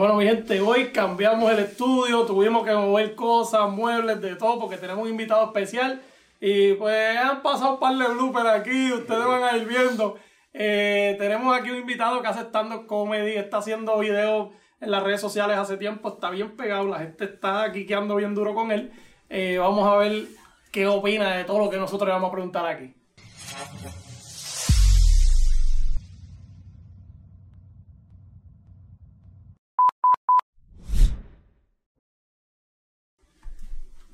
[0.00, 4.78] Bueno, mi gente, hoy cambiamos el estudio, tuvimos que mover cosas, muebles, de todo, porque
[4.78, 6.00] tenemos un invitado especial.
[6.40, 10.18] Y pues han pasado un par de bloopers aquí, ustedes van a ir viendo.
[10.54, 15.20] Eh, tenemos aquí un invitado que hace stand-up comedy, está haciendo videos en las redes
[15.20, 18.90] sociales hace tiempo, está bien pegado, la gente está quiqueando bien duro con él.
[19.28, 20.28] Eh, vamos a ver
[20.72, 22.94] qué opina de todo lo que nosotros le vamos a preguntar aquí.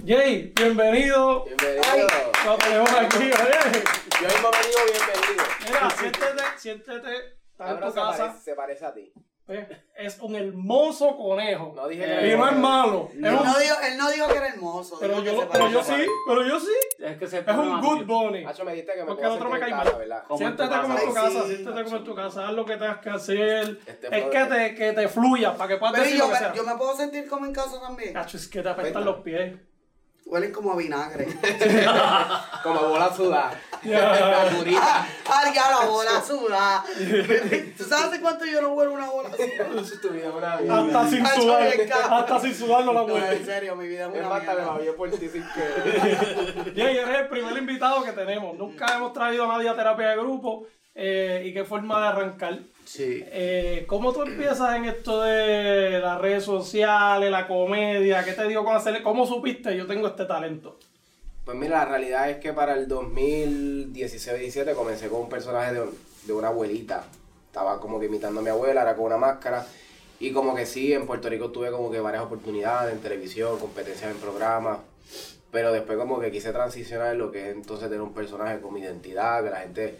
[0.07, 1.45] Jay, bienvenido.
[1.45, 2.07] Bienvenido.
[2.45, 3.83] Lo tenemos aquí, oye.
[4.21, 5.45] Yo mismo me digo bienvenido.
[5.67, 7.17] Mira, siéntete, siéntete,
[7.51, 8.19] estás en tu se, casa.
[8.27, 9.13] parece, se parece a ti.
[9.49, 11.73] Eh, Es un hermoso conejo.
[11.75, 12.61] No dije que y era no es hermoso.
[12.61, 13.09] malo.
[13.13, 14.97] Es Él un- no, dijo, él no dijo que era hermoso.
[15.01, 16.73] pero dijo que yo, pero yo sí, pero yo sí.
[16.99, 18.45] Es que se Es un good bunny.
[18.45, 19.99] Hacho, me dijiste que me Porque puedo el otro me sentir cae mal.
[19.99, 20.25] ¿verdad?
[20.29, 21.27] Como en tu Siéntate como en tu casa.
[21.27, 23.79] casa, Ay, sí, siéntate como en tu casa, haz lo que tengas que hacer.
[23.87, 26.39] Este es que te, que te fluya, para que puedas Pero decir yo, lo que
[26.39, 26.51] sea.
[26.51, 28.13] me, yo me puedo sentir como en casa también.
[28.13, 29.57] Cacho, es que te apestan los pies.
[30.29, 31.27] Huelen como a vinagre.
[32.65, 33.53] Como bola sudada.
[34.59, 35.07] Curita.
[35.33, 36.85] Ay, ya la bola suda.
[37.79, 39.83] ¿Tú sabes hace cuánto yo no huelo una bola sudada?
[40.03, 40.79] Tu vida es una vida.
[40.79, 41.73] Hasta sin sudar.
[42.11, 43.37] Hasta sin sudar no la No, muerde.
[43.37, 44.73] en serio, mi vida es una hasta me mierda.
[44.73, 46.73] babié por ti sin que.
[46.75, 48.57] Jay, eres el primer invitado que tenemos.
[48.59, 50.67] Nunca hemos traído a nadie a terapia de grupo.
[50.99, 52.59] Eh, y qué forma de arrancar.
[52.87, 53.23] Sí.
[53.27, 58.25] Eh, ¿Cómo tú empiezas en esto de las redes sociales, la comedia?
[58.25, 59.03] ¿Qué te dio con hacer?
[59.03, 60.79] ¿Cómo supiste yo tengo este talento?
[61.45, 65.85] Pues mira, la realidad es que para el 2016-17 comencé con un personaje de,
[66.25, 67.05] de una abuelita.
[67.47, 69.67] Estaba como que imitando a mi abuela, era con una máscara.
[70.19, 74.11] Y como que sí, en Puerto Rico tuve como que varias oportunidades en televisión, competencias
[74.11, 74.79] en programas.
[75.51, 78.73] Pero después como que quise transicionar en lo que es entonces tener un personaje con
[78.73, 79.99] mi identidad, que la gente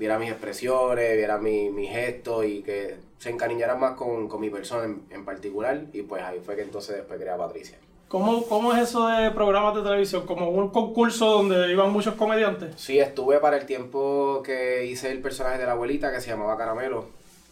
[0.00, 4.48] viera mis expresiones, viera mi, mi gestos y que se encariñara más con, con mi
[4.48, 5.82] persona en, en particular.
[5.92, 7.76] Y pues ahí fue que entonces después creé a Patricia.
[8.08, 10.24] ¿Cómo, ¿Cómo es eso de programas de televisión?
[10.26, 12.74] ¿Como un concurso donde iban muchos comediantes?
[12.76, 16.56] Sí, estuve para el tiempo que hice el personaje de la abuelita que se llamaba
[16.56, 17.04] Caramelo.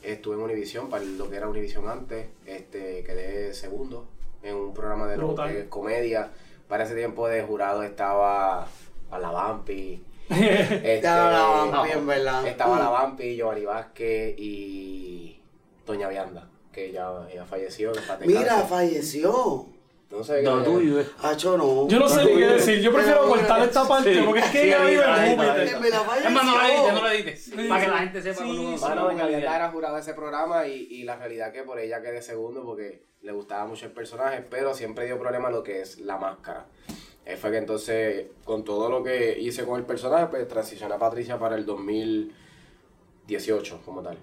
[0.03, 2.28] Estuve en Univisión, para lo que era Univisión antes.
[2.47, 4.06] Este, quedé segundo
[4.42, 6.31] en un programa de lo es comedia.
[6.66, 8.66] Para ese tiempo de jurado estaba
[9.10, 10.03] a la Vampi.
[10.31, 11.87] Este, Ya la vampi, no.
[11.87, 12.47] en verdad.
[12.47, 15.41] Estaba la Vampi, Giovanni Vázquez y
[15.87, 17.93] Doña Vianda, que ya, ella falleció.
[18.25, 19.67] Mira, falleció.
[20.11, 21.06] no sé No, qué- tú vives.
[21.22, 21.88] Hacho, no.
[21.88, 22.81] Yo no sé ni qué decir.
[22.81, 25.62] Yo prefiero Pero, cortar esta parte sí, porque es que sí, ella vive en Júpiter.
[26.25, 27.44] Es más, no lo edites, no lo edites.
[27.44, 27.69] Sí.
[27.69, 28.84] Para que la gente sepa Sí, cuando uno sí.
[28.84, 29.43] Mano, no Doña edite.
[29.47, 33.06] era jurado de ese programa y, y la realidad que por ella quedé segundo porque
[33.21, 36.67] le gustaba mucho el personaje, pero siempre dio problema lo que es la máscara.
[37.28, 40.99] Eh, fue que entonces, con todo lo que hice con el personaje, pues transicioné a
[40.99, 41.66] Patricia para el
[43.27, 44.16] 2018 como tal.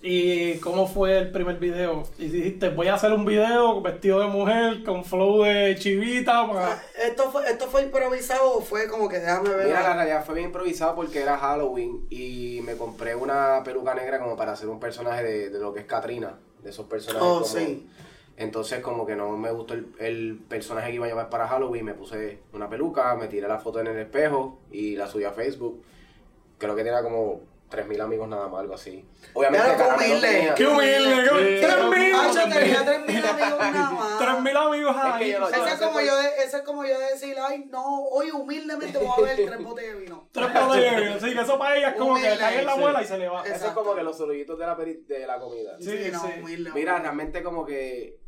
[0.00, 2.04] ¿Y cómo fue el primer video?
[2.18, 6.46] Y dijiste, voy a hacer un video vestido de mujer, con flow de chivita.
[6.48, 9.66] para- ¿Esto fue, ¿Esto fue improvisado o fue como que déjame ver?
[9.66, 14.20] Mira, la realidad fue bien improvisado porque era Halloween y me compré una peluca negra
[14.20, 17.22] como para hacer un personaje de, de lo que es Katrina, de esos personajes.
[17.28, 17.88] Oh, como- sí.
[18.40, 21.84] Entonces como que no me gustó el, el personaje que iba a llevar para Halloween,
[21.84, 25.32] me puse una peluca, me tiré la foto en el espejo y la subí a
[25.32, 25.82] Facebook.
[26.56, 27.40] Creo que tenía como
[27.70, 29.04] 3.000 amigos nada más, algo así.
[29.34, 30.52] Obviamente qué humilde.
[30.56, 31.22] ¡Qué humilde!
[31.24, 31.66] qué- Sí.
[31.66, 32.14] ¡Tres mil!
[32.14, 34.18] Hacho, tenía 3.000 amigos nada más.
[34.18, 35.30] ¡Tres mil amigos Es que ahí!
[35.72, 39.20] es, como yo de, ese es como yo decir, ay, no, hoy humildemente voy a
[39.20, 40.28] ver tres botellas de vino.
[40.32, 41.22] Tres botellas.
[41.22, 42.78] Así que eso para ella es como que Humilde, cae en la sí.
[42.78, 43.38] abuela y se le va.
[43.40, 43.56] Exacto.
[43.56, 45.76] Eso es como que los saluditos de la, de la comida.
[45.80, 46.26] Sí, Sí, no, sí.
[46.40, 46.70] humilde.
[46.74, 46.98] Mira, humilde.
[47.02, 48.18] realmente como que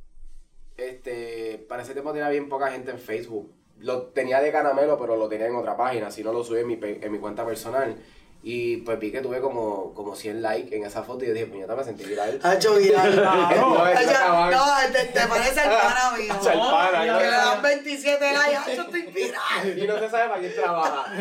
[0.88, 3.52] este para ese tiempo tenía bien poca gente en Facebook.
[3.78, 6.66] Lo tenía de caramelo, pero lo tenía en otra página, si no lo subí en
[6.66, 7.96] mi, en mi cuenta personal.
[8.42, 11.44] Y pues vi que tuve como, como 100 likes en esa foto y yo dije,
[11.46, 12.40] puñeta, me sentí viral.
[12.42, 13.14] Hacho, viral.
[13.56, 14.50] No, Hacho.
[14.50, 16.32] No, te, te parece el pana mío.
[16.32, 19.78] Hacho, el pana, Que le dan 27 likes, Hacho, estoy viral.
[19.78, 21.12] Y no se sabe para quién trabaja.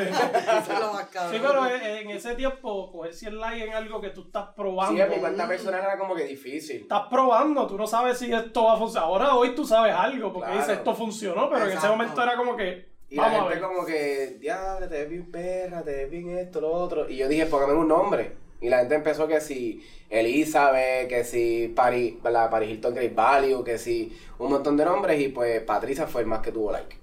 [0.61, 1.33] Eso es lo más cabrón.
[1.33, 4.95] Sí, pero en ese tiempo, coger 100 likes en algo que tú estás probando.
[4.95, 6.83] Sí, en mi cuenta personal era como que difícil.
[6.83, 9.09] Estás probando, tú no sabes si esto va a funcionar.
[9.09, 10.61] Ahora hoy tú sabes algo, porque Claro.
[10.61, 12.88] dices esto funcionó, pero en ese momento era como que.
[13.09, 16.61] Y la Vamos gente como que, diablo, te ves bien perra, te ves bien esto,
[16.61, 17.09] lo otro.
[17.09, 18.33] Y yo dije, póngame un nombre.
[18.61, 23.63] Y la gente empezó que si Elizabeth, que si Paris, la Paris Hilton Great Value,
[23.63, 25.19] que si un montón de nombres.
[25.19, 26.97] Y pues Patricia fue el más que tuvo like.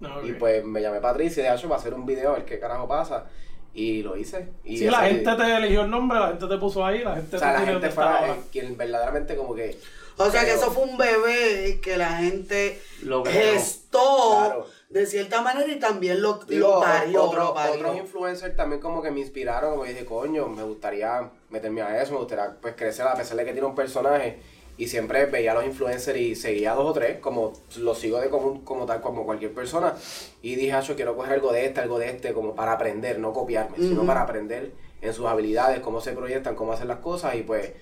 [0.00, 0.24] No, ok.
[0.26, 2.44] Y pues me llamé Patricia y de hecho, va a hacer un video a ver
[2.44, 3.24] qué carajo pasa.
[3.72, 4.48] Y lo hice.
[4.64, 7.36] Y Sí, la gente te eligió el nombre, la gente te puso ahí, la gente
[7.36, 9.78] O sea, te la gente fue la- quien verdaderamente como que...
[10.18, 14.66] O sea que eso fue un bebé que la gente Lo gestó Claro.
[14.88, 17.22] De cierta manera y también lo, Digo, lo parió.
[17.24, 17.74] otro- lo parió.
[17.74, 22.12] otros influencers también como que me inspiraron, como dije, coño, me gustaría meterme a eso,
[22.12, 24.38] me gustaría pues crecer a pesar de que tiene un personaje
[24.78, 28.20] Y siempre veía a los influencers y seguía a dos o tres, como los sigo
[28.20, 29.94] de como, como tal, como cualquier persona.
[30.42, 33.32] Y dije, "Acho, quiero coger algo de este, algo de este, como para aprender, no
[33.32, 37.36] copiarme, sino para aprender en sus habilidades, cómo se proyectan, cómo hacen las cosas.
[37.36, 37.72] Y pues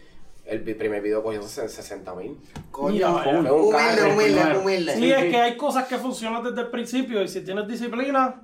[0.46, 2.37] el primer video cogió 60 mil.
[2.70, 4.94] Coño, Mira, Fue un humilde, carro, humilde, humilde.
[4.96, 8.43] Sí, es que hay cosas que funcionan desde el principio y si tienes disciplina,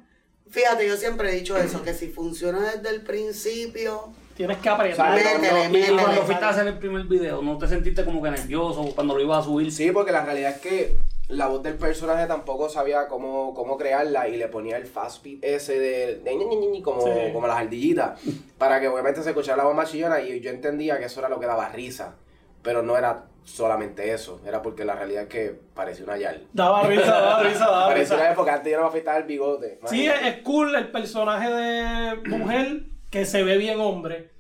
[0.50, 4.96] Fíjate, yo siempre he dicho eso, que si funciona desde el principio, tienes que apretar.
[4.96, 5.40] ¿Sabes?
[5.40, 6.02] métele, Y métele.
[6.02, 9.20] cuando fuiste a hacer el primer video, ¿no te sentiste como que nervioso cuando lo
[9.20, 9.70] ibas a subir?
[9.70, 10.96] Sí, porque la realidad es que
[11.30, 15.38] la voz del personaje tampoco sabía cómo, cómo crearla y le ponía el fast beat
[15.42, 17.10] ese de, de ñi, ñi, ñi, ñi, como, Sí.
[17.32, 18.20] como las ardillitas
[18.58, 21.28] para que obviamente se escuchara la voz más chillona y yo entendía que eso era
[21.28, 22.16] lo que daba risa,
[22.62, 26.46] pero no era solamente eso, era porque la realidad es que parecía una yal.
[26.52, 28.32] Daba risa, daba risa, daba Parecía una risa.
[28.32, 29.78] época antes yo no me afeitaba el bigote.
[29.86, 30.28] Sí, es, imagínate.
[30.28, 34.30] es cool el personaje de mujer que se ve bien hombre.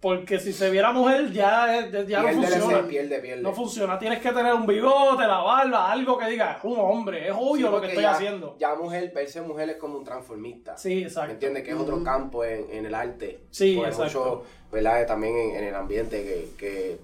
[0.00, 2.56] Porque si se viera mujer ya, es- ya no funciona.
[2.56, 3.42] esencia, pierde, pierde.
[3.42, 3.98] No funciona.
[3.98, 7.40] Tienes que tener un bigote, la barba, algo que diga, es un hombre, es Sí,
[7.42, 8.56] obvio lo que estoy ya- haciendo.
[8.58, 10.76] Ya mujer, verse mujer es como un transformista.
[10.76, 11.28] Sí, exacto.
[11.28, 11.62] ¿Me entiendes?
[11.64, 13.40] Que es otro campo en, en el arte.
[13.50, 14.18] Sí, Porque exacto.
[14.20, 15.06] mucho, ¿verdad?
[15.06, 16.98] También en, en el ambiente que, que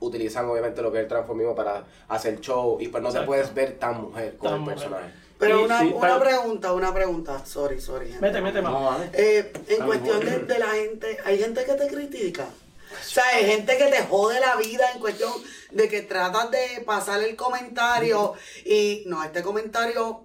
[0.00, 3.26] utilizan obviamente lo que es el transformismo para hacer show y pues no te Exacto.
[3.26, 5.23] puedes ver tan mujer como Tan el mujer.
[5.46, 7.44] Pero una, sí, una pero- pregunta, una pregunta.
[7.46, 8.06] Sorry, sorry.
[8.10, 8.20] gente.
[8.20, 9.10] Mete, mete, No, dale.
[9.12, 12.46] Eh, en Estamos cuestión de, de la gente, hay gente que te critica.
[12.92, 15.32] O sea, hay gente que te jode la vida en cuestión
[15.72, 20.24] de que tratas de pasar el comentario y no, este comentario,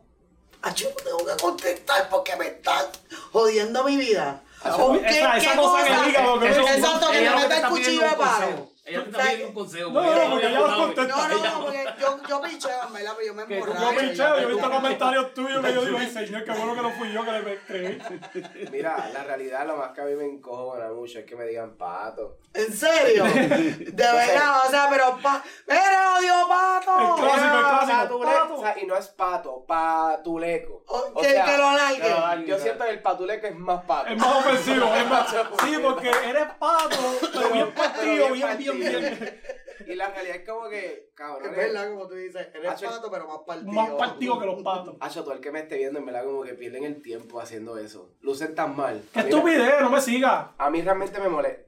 [0.62, 2.86] "Acho, tengo que contestar porque me están
[3.32, 4.44] jodiendo mi vida.
[4.62, 7.56] Acho, ¿O esa- esa cosa que diga, porque Eso- Exacto, que ella me meta el
[7.58, 8.79] está cuchillo de.
[8.90, 9.90] Ella te O está sea, pidiendo un consejo.
[9.92, 11.08] No, porque no, ella porque no contesté.
[11.08, 13.82] No, no, porque yo, yo picheo, en verdad, pero yo me emborracho.
[13.94, 16.76] Yo picheo, yo he visto me- comentarios tuyos que yo digo, ay señor, qué bueno
[16.76, 18.70] que no fui yo que le escribí.
[18.72, 21.76] Mira, la realidad lo más que a mí me encojona mucho es que me digan
[21.78, 22.38] pato.
[22.54, 23.26] ¿En serio?
[23.26, 25.44] De verdad, o sea, pero pa...
[25.68, 27.00] ¡Mira, odio pato!
[27.00, 28.56] El clásico, el clásico, pato.
[28.56, 30.84] o sea, y no es pato, patuleco.
[30.88, 32.46] O- que- que lo alargue.
[32.48, 34.10] yo- siento que el patuleco es más pato.
[34.10, 35.30] Es más ofensivo, es más.
[35.30, 36.98] Sí, porque eres pato,
[37.32, 38.79] pero bien partido, bien, bien, bien.
[39.88, 41.50] Y la realidad es como que, cabrón.
[41.52, 43.72] Es verdad, como tú dices, eres Hacho- pato, pero más partido.
[43.72, 44.96] Más partido que los patos.
[45.00, 47.78] Hacho, todo el que me esté viendo, en verdad, como que pierden el tiempo haciendo
[47.78, 48.14] eso.
[48.22, 49.02] Lucen tan mal.
[49.14, 49.76] ¡Qué estupidez!
[49.82, 50.48] No me sigas.
[50.58, 51.64] A mí realmente me molesta.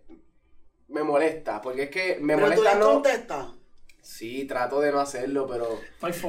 [0.89, 2.91] Me molesta, porque es que me Pero tú molesta le no.
[2.93, 3.45] contestas.
[4.01, 5.79] Sí, trato de no hacerlo, pero.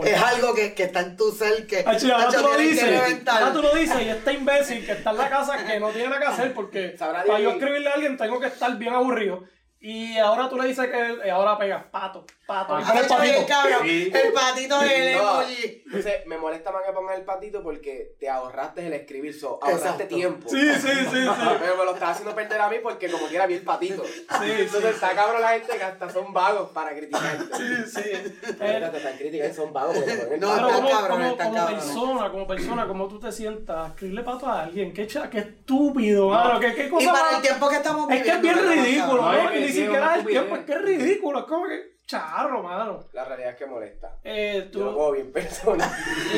[0.04, 2.58] Es algo que, que está en tu ser que Ay, chico, ahora Hacho, tú lo
[2.58, 5.88] dices, ahora tú lo dices y este imbécil que está en la casa que no
[5.90, 8.92] tiene nada que hacer porque Sabrá para yo escribirle a alguien tengo que estar bien
[8.92, 9.44] aburrido
[9.84, 13.46] y ahora tú le dices que eh, ahora pega pato, pato, pone el patito.
[13.48, 13.78] cabrón.
[13.82, 14.12] Sí.
[14.14, 15.42] El patito del No.
[15.42, 15.82] emoji.
[15.86, 19.88] Entonces, me molesta más que pongan el patito porque te ahorraste el escribir, so, ahorraste
[19.88, 20.14] Exacto.
[20.14, 20.48] tiempo.
[20.48, 21.26] Sí, sí, sí, sí.
[21.60, 24.04] Pero me lo estás haciendo perder a mí porque como quiera vi el patito.
[24.04, 24.22] Sí,
[24.58, 27.56] Entonces está cabrón la gente que hasta son vagos para criticarte.
[27.56, 28.10] Sí, sí.
[28.10, 30.82] Eh, Mira, te están criticando y son vagos porque te ponen el No, Pero están
[30.82, 34.92] como, cabrones, como, como persona, como persona, como tú te sientas, escribirle pato a alguien,
[34.94, 38.10] qué, cha- qué estúpido, mano, qué, qué Y cosa para más- el tiempo que estamos
[38.10, 39.36] Es que es viviendo, bien ¿verdad, ridículo, cabrón?
[39.36, 39.50] No, ¿no?
[39.50, 43.00] es Ni siquiera una el tiempo, es que es ridículo, es como que charro, mano.
[43.12, 44.18] La realidad es que molesta.
[44.24, 44.80] Eh, tú...
[44.80, 45.90] Yo lo como bien persona.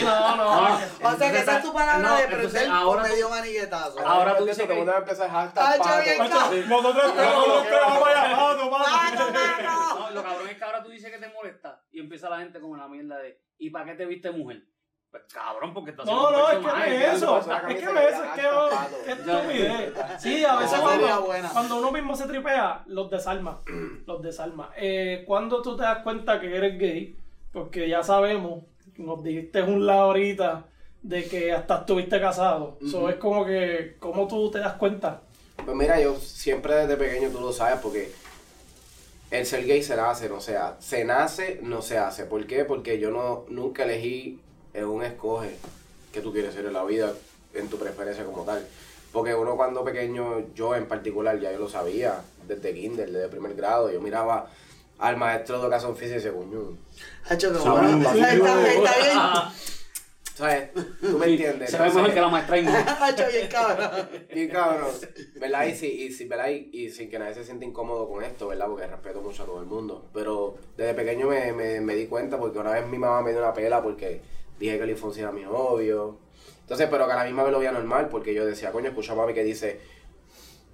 [0.05, 0.69] No, no.
[0.69, 1.09] No.
[1.09, 4.07] O sea que esa es tu palabra No, de prender ahora con tú- medio maniguetazo.
[4.07, 5.83] Ahora tú dices que- mundo va a empezar hashtag Macho,
[6.31, 6.69] cabrón.
[6.69, 9.33] Nosotros esperamos los que vamos a pato, ¡Pato, pato.
[9.33, 9.99] pato!
[10.01, 12.61] No, lo cabrón es que ahora tú dices que te molesta y empieza la gente
[12.61, 14.63] con la mierda de ¿y para qué te viste mujer?
[15.33, 17.39] Cabrón, porque estás No, no, es que no es eso.
[17.39, 19.93] Es que no es que eso, es que qué estupidez.
[20.19, 20.81] Sí, a veces
[21.53, 23.61] cuando uno mismo se tripea, los desarma.
[24.07, 24.71] Los desarma.
[24.77, 27.17] Eh, cuando tú te das cuenta que eres gay,
[27.53, 28.65] porque ya sabemos,
[28.97, 30.67] nos dijiste un lado ahorita
[31.03, 32.79] de que hasta estuviste casado.
[32.85, 35.23] Eso es como que, ¿cómo tú te das cuenta?
[35.65, 38.13] Pues mira, yo siempre desde pequeño tú lo sabes porque
[39.31, 40.83] el ser gay se nace, no se hace.
[40.83, 42.25] Se nace, no se hace.
[42.25, 42.65] ¿Por qué?
[42.65, 44.41] Porque yo no nunca elegí
[44.75, 45.57] en un escoge
[46.13, 47.13] que tú quieres ser en la vida,
[47.55, 48.67] en tu preferencia como tal.
[49.13, 53.55] Porque uno cuando pequeño, yo en particular, ya yo lo sabía, desde kinder, desde primer
[53.55, 54.51] grado, yo miraba
[54.99, 56.77] al maestro de educación física y decía, coño,
[57.29, 58.11] Hacho, que bueno.
[58.11, 58.43] Está, bien.
[60.35, 60.71] ¿sabes?
[61.01, 61.71] Tú me entiendes.
[61.71, 62.57] Se ve mejor que la maestra.
[63.07, 64.09] Hacho, bien cabrón.
[64.33, 64.91] Bien cabrón,
[65.41, 65.67] ¿verdad?
[65.67, 66.49] Y, si, y, si, ¿verdad?
[66.49, 68.67] Y, y sin que nadie se sienta incómodo con esto, ¿verdad?
[68.67, 70.09] Porque respeto mucho a todo el mundo.
[70.13, 73.41] Pero desde pequeño me, me, me di cuenta porque una vez mi mamá me dio
[73.41, 74.21] una pela porque
[74.59, 76.19] dije que Luis Fonsi era mi novio.
[76.61, 79.13] Entonces, pero que a la misma vez lo veía normal porque yo decía, coño, escucha
[79.13, 79.81] a mami que dice,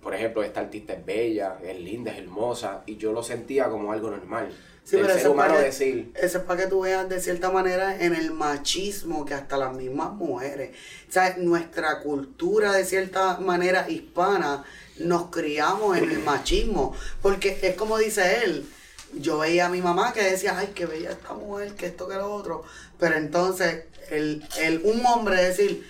[0.03, 2.83] por ejemplo, esta artista es bella, es linda, es hermosa.
[2.87, 4.51] Y yo lo sentía como algo normal.
[4.85, 7.21] Sí, el pero ser humano para que- decir, Eso es para que tú veas de
[7.21, 10.71] cierta manera en el machismo que hasta las mismas mujeres.
[11.09, 14.65] O sea, nuestra cultura de cierta manera hispana
[14.99, 16.95] nos criamos en el machismo.
[17.21, 18.65] Porque es como dice él,
[19.15, 22.15] yo veía a mi mamá que decía, ay, qué bella esta mujer, que esto, que
[22.15, 22.65] lo otro.
[22.99, 25.87] Pero entonces, el, el, un hombre decir,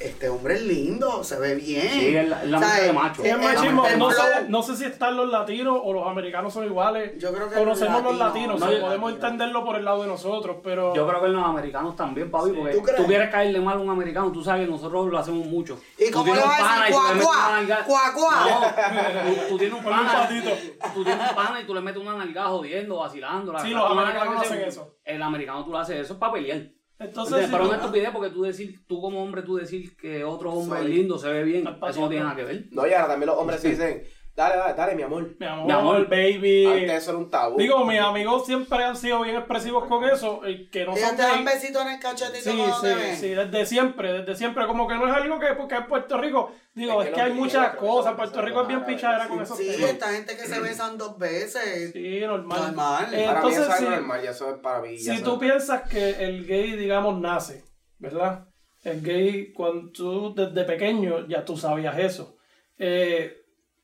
[0.00, 1.88] este hombre es lindo, se ve bien.
[1.88, 3.24] Sí, es la- es la mente de macho.
[3.24, 3.82] Es machismo.
[3.96, 7.12] No sé, flow- no sé si están los latinos o los americanos son iguales.
[7.18, 9.76] Yo creo que Conocemos los los latinos, latinos, no, o sea, yo- podemos entenderlo por
[9.76, 10.94] el lado de nosotros, pero...
[10.94, 14.30] Yo creo que los americanos también, papi, porque ¿Tú quieres caerle mal a un americano,
[14.32, 15.78] tú sabes que nosotros lo hacemos mucho.
[15.98, 17.26] ¿Y Tú cómo tienes le un vas a pana decir y tú le cuá, metes
[17.26, 17.48] cuá?
[17.48, 18.46] una nalga- Cuá, cuá.
[18.50, 20.50] No, tú, tú tienes un pana, patito.
[20.94, 23.52] tú tienes un pana y tú le metes una nalga jodiendo, vacilando.
[23.52, 24.96] la Sí, los americanos hacen eso.
[25.04, 26.60] El americano tú lo haces eso es para pelear.
[26.98, 30.80] Entonces, si una estupidez porque tú decir, tú como hombre, tú decir que otro hombre
[30.80, 32.66] Soy- lindo se ve bien, eso no tiene nada que ver.
[32.70, 34.02] No, y ahora también los hombres se dicen,
[34.36, 35.34] dale, dale, dale, mi amor.
[35.40, 36.08] Mi amor, Mi amor.
[36.08, 36.66] baby.
[36.66, 37.56] Antes eso era un tabú.
[37.58, 41.22] Digo, mis amigos siempre han sido bien expresivos con eso, eh, que no son te
[41.22, 43.16] dan besitos en el cachetito Sí, cuando sí, te ven.
[43.16, 46.52] sí, desde siempre, desde siempre, como que no es algo que porque en Puerto Rico,
[46.74, 49.56] digo, Es es que hay muchas cosas, eso Puerto Rico es bien pichadera con esos
[49.56, 49.90] Sí, temas.
[49.90, 51.92] esta gente que se besan dos veces.
[51.92, 52.60] Sí, normal.
[52.60, 53.14] Normal.
[53.14, 54.98] Eh, para mí eso entonces, es si, algo normal, ya eso es para mí.
[54.98, 57.64] si eso tú piensas que el gay, digamos, nace,
[57.98, 58.46] ¿verdad?
[58.84, 62.36] El gay, cuando tú desde pequeño ya tú sabías eso.
[62.78, 63.35] Eh,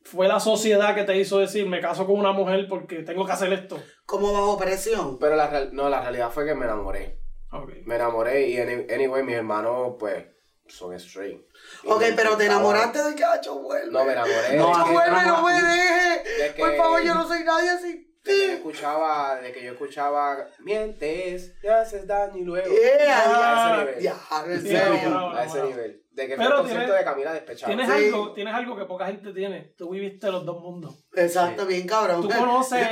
[0.05, 3.33] fue la sociedad que te hizo decir, me caso con una mujer porque tengo que
[3.33, 3.83] hacer esto.
[4.07, 5.19] Como bajo presión.
[5.19, 7.21] Pero la, real- no, la realidad fue que me enamoré.
[7.53, 7.71] Ok.
[7.85, 10.25] Me enamoré y any- anyway, mis hermanos, pues,
[10.69, 11.41] son straight.
[11.85, 13.93] Y Ok, pero te enamoraste de cacho, vuelve.
[13.93, 14.57] No, me enamoré.
[14.57, 16.53] No, que- vuelve, no me de dejes.
[16.55, 19.73] que- Por favor, yo no soy nadie sin de que yo escuchaba, de que yo
[19.73, 22.69] escuchaba, mientes, me haces daño y luego.
[22.75, 24.03] Yeah, a ese nivel.
[24.03, 24.15] Ya,
[24.47, 25.11] en Sí, serio.
[25.11, 25.31] bravo.
[25.31, 26.03] A ese nivel.
[26.13, 27.75] De que fue el concierto tiene- de Camila despechado.
[27.75, 28.05] Tienes, Sí.
[28.07, 29.73] algo, tienes algo que poca gente tiene.
[29.79, 31.07] Tú viviste los dos mundos.
[31.15, 32.21] Exacto, bien cabrón.
[32.21, 32.87] Tú conoces,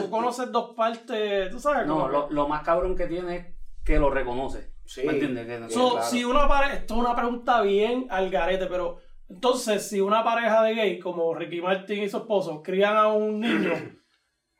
[0.00, 1.86] tú conoces dos partes, tú sabes.
[1.86, 3.46] No, lo, lo más cabrón que tiene es
[3.84, 4.72] que lo reconoce.
[4.86, 5.02] Sí.
[5.04, 5.46] ¿Me entiendes?
[5.46, 6.06] Que- So, claro.
[6.06, 8.98] Si una pareja, esto es una pregunta bien al garete, pero
[9.28, 13.38] entonces si una pareja de gay como Ricky Martin y su esposo crían a un
[13.40, 13.72] niño,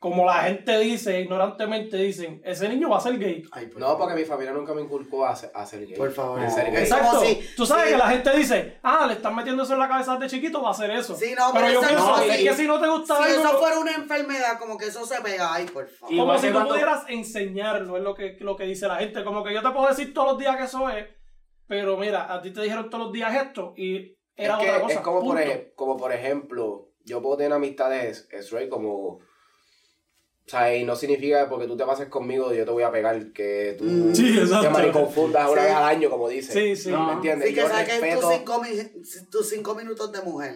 [0.03, 3.41] como la gente dice, ignorantemente dicen, ese niño va a ser gay.
[3.53, 3.99] Ay, por No, favor.
[4.01, 5.95] porque mi familia nunca me inculcó a ser, a ser gay.
[5.95, 6.41] Por favor.
[6.43, 6.73] En ser No.
[6.73, 6.83] gay.
[6.83, 7.21] Exacto.
[7.55, 7.91] Tú sabes sí.
[7.91, 10.67] que la gente dice, ah, le están metiendo eso en la cabeza de chiquito, va
[10.67, 11.15] a hacer eso.
[11.15, 12.43] Sí, no, pero pero yo eso pienso no, es sí.
[12.43, 15.21] que si no te gusta Si algo, eso fuera una enfermedad, como que eso se
[15.21, 15.53] pega.
[15.53, 16.17] Ay, por favor.
[16.17, 19.23] Como si tú cuando- pudieras enseñarlo, es lo que, lo que dice la gente.
[19.23, 21.05] Como que yo te puedo decir todos los días que eso es,
[21.65, 24.81] pero mira, a ti te dijeron todos los días esto y era es, que otra
[24.81, 24.93] cosa.
[24.95, 25.59] es como por, punto.
[25.75, 29.19] como por ejemplo, yo puedo tener amistades straight como...
[30.45, 32.91] O sea, y no significa que porque tú te pases conmigo yo te voy a
[32.91, 34.13] pegar, que tú Mm.
[34.13, 35.67] Sí, te mariconfundas una Sí.
[35.67, 36.51] vez al año, como dice.
[36.51, 36.91] Sí, sí.
[36.91, 37.07] No.
[37.07, 37.47] ¿Me entiendes?
[37.49, 38.61] Sí, que yo saquen tus cinco,
[39.31, 40.55] tus cinco minutos de mujer.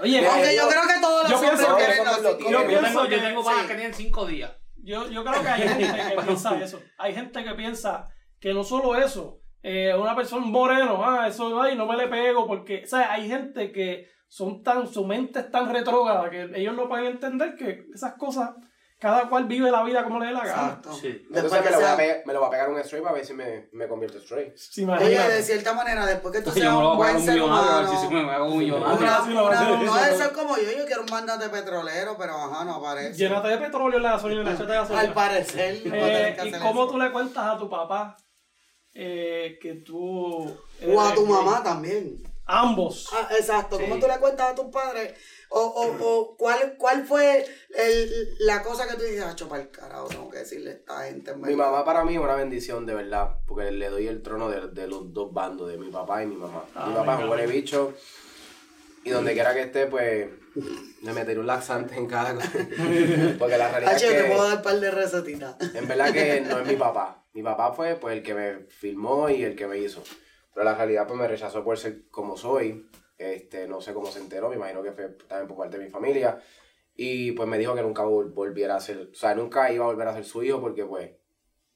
[0.00, 2.16] Oye, Mira, Aunque yo, yo- creo que todos los yo hombres pienso que quieren los
[2.16, 2.38] cinco.
[2.38, 2.66] Yo, Yo minutos.
[2.68, 3.68] tengo, pienso yo que- tengo panas sí.
[3.68, 4.52] que tienen cinco días.
[4.82, 6.80] Yo, yo creo que hay gente que piensa eso.
[6.98, 8.08] Hay gente que piensa
[8.40, 12.46] que no solo eso, eh, una persona moreno, ah, eso, ay, no me le pego,
[12.48, 16.74] porque, o sea, hay gente que son tan, su mente es tan retrógrada que ellos
[16.74, 18.50] no pueden entender que esas cosas,
[18.98, 20.62] cada cual vive la vida como le dé la gana.
[20.62, 20.92] Exacto.
[20.94, 21.08] Sí.
[21.30, 22.78] Después Entonces que me lo, voy a sea- pegar, me lo va a pegar un
[22.78, 24.56] straight para ver si me, me convierto straight.
[24.56, 28.30] Sí, Oye, de cierta manera, después que tú seas un buen ser humano, si me
[28.32, 29.36] hago un millonario.
[29.84, 33.18] no debe ser como yo, yo quiero un mandante petrolero, pero ajá, no aparece.
[33.18, 35.00] Llénate de petróleo en la gasolina, échate de gasolina.
[35.00, 36.92] Al parecer, no Eh, ¿Y cómo eso.
[36.92, 38.16] tú le cuentas a tu papá
[38.94, 40.46] eh, que tú...
[40.86, 42.22] O a tu mamá también.
[42.46, 43.08] Ambos.
[43.12, 43.78] Ah, exacto.
[43.78, 45.14] ¿Cómo tú le cuentas a tus padres?
[45.48, 49.70] O, o, o cuál, cuál fue el, la cosa que tú dices, ah, para el
[49.70, 51.30] carajo, tengo que decirle a esta gente.
[51.30, 51.66] en Mi verdad"?
[51.70, 54.88] mamá para mí es una bendición, de verdad, porque le doy el trono de, de
[54.88, 56.64] los dos bandos, de mi papá y mi mamá.
[56.74, 57.94] Ah, mi papá es un huele bicho,
[59.04, 60.28] y donde quiera que esté, pues,
[61.02, 62.34] le meteré un laxante en cada...
[63.38, 65.56] porque la realidad Ah, es yo te puedo que, dar un par de recetitas.
[65.74, 67.24] en verdad que no es mi papá.
[67.34, 70.02] Mi papá fue, pues, el que me filmó y el que me hizo.
[70.52, 72.90] Pero la realidad, pues, me rechazó por ser como soy.
[73.18, 75.90] Este, no sé cómo se enteró, me imagino que fue también por parte de mi
[75.90, 76.38] familia.
[76.94, 79.10] Y, pues, me dijo que nunca vol- volviera a ser...
[79.12, 81.10] O sea, nunca iba a volver a ser su hijo porque, pues,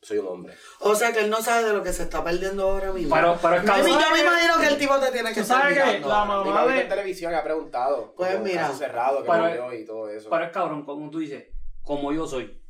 [0.03, 0.55] soy un hombre.
[0.81, 3.15] O sea que él no sabe de lo que se está perdiendo ahora mismo.
[3.15, 4.01] Pero, pero es Yo me- cabrón.
[4.01, 6.81] yo me imagino que el tipo te tiene que estar que mirando la mamá- de-
[6.83, 8.15] en televisión ha preguntado.
[8.17, 8.63] Pues mira.
[8.63, 10.31] caso cerrado que Pero- murió y todo eso.
[10.31, 11.49] Pero es cabrón, como tú dices,
[11.83, 12.63] como yo soy,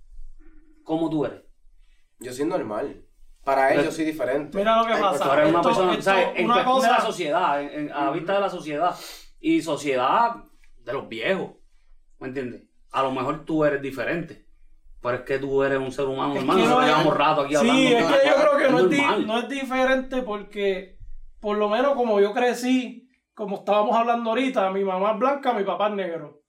[0.82, 1.42] como tú eres.
[2.18, 3.04] Yo soy normal.
[3.44, 4.56] Para yo soy diferente.
[4.58, 5.24] Mira lo que Ay, pasa.
[5.24, 6.28] Tú eres una Esto- persona, esto- ¿sabes?
[6.36, 8.94] En una de la sociedad, en- en- a la vista de la sociedad.
[9.40, 10.36] Y sociedad
[10.84, 11.52] de los viejos.
[12.18, 12.62] ¿Me entiendes?
[12.92, 14.44] A lo mejor tú eres diferente.
[15.02, 16.56] Pero es que tú eres un ser humano Es normal.
[16.56, 17.80] que Nosotros no es- llevamos rato aquí hablando.
[17.80, 20.98] Sí, es que yo creo que no es, di- no es diferente porque,
[21.40, 25.64] por lo menos como yo crecí, como estábamos hablando ahorita, mi mamá es blanca, mi
[25.64, 26.39] papá es negro.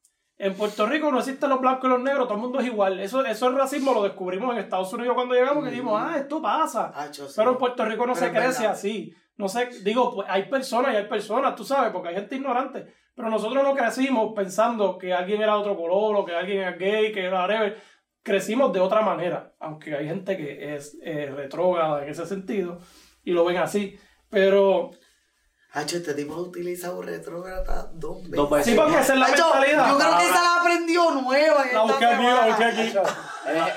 [0.44, 3.00] En Puerto Rico no existen los blancos y los negros, todo el mundo es igual.
[3.00, 6.42] Eso, eso es racismo, lo descubrimos en Estados Unidos cuando llegamos, que dijimos, ah, esto
[6.42, 6.92] pasa.
[7.14, 7.22] Sí.
[7.36, 8.72] Pero en Puerto Rico no Pero se crece verdad.
[8.72, 9.14] así.
[9.38, 12.88] No sé, digo, pues hay personas y hay personas, tú sabes, porque hay gente ignorante.
[13.14, 16.72] Pero nosotros no crecimos pensando que alguien era de otro color o que alguien era
[16.72, 17.80] gay, que era whatever.
[18.24, 22.80] crecimos de otra manera, aunque hay gente que es eh, retrógrada en ese sentido
[23.24, 23.96] y lo ven así,
[24.28, 24.90] pero
[25.74, 28.32] Hacho, este tipo ha utilizado retrógrada dos veces.
[28.36, 28.66] Dos veces.
[28.74, 29.90] sí porque esa es la Hacho, mentalidad.
[29.90, 31.66] yo creo que esa la aprendió nueva.
[31.72, 32.82] La busqué aquí, la busqué aquí.
[32.82, 32.98] Es, es,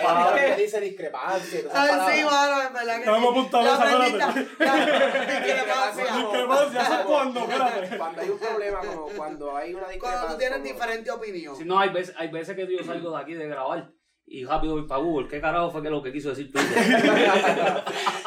[0.00, 1.58] es que- dice discrepancia.
[1.60, 3.20] esas Ay, sí, mano, en verdad que No sí.
[3.20, 4.40] me apuntaba esa, espérate.
[4.40, 6.04] discrepancia.
[6.16, 7.40] Discrepancia, ¿eso es cuándo?
[7.40, 7.96] Espérate.
[7.98, 10.18] Cuando hay un problema, como cuando hay una discrepancia.
[10.20, 11.56] Cuando tú tienes diferente opinión.
[11.56, 13.88] Si no, hay veces, hay veces que yo salgo de aquí de grabar
[14.26, 15.28] y rápido voy para Google.
[15.28, 16.74] ¿Qué carajo fue que lo que quiso decir Twitter?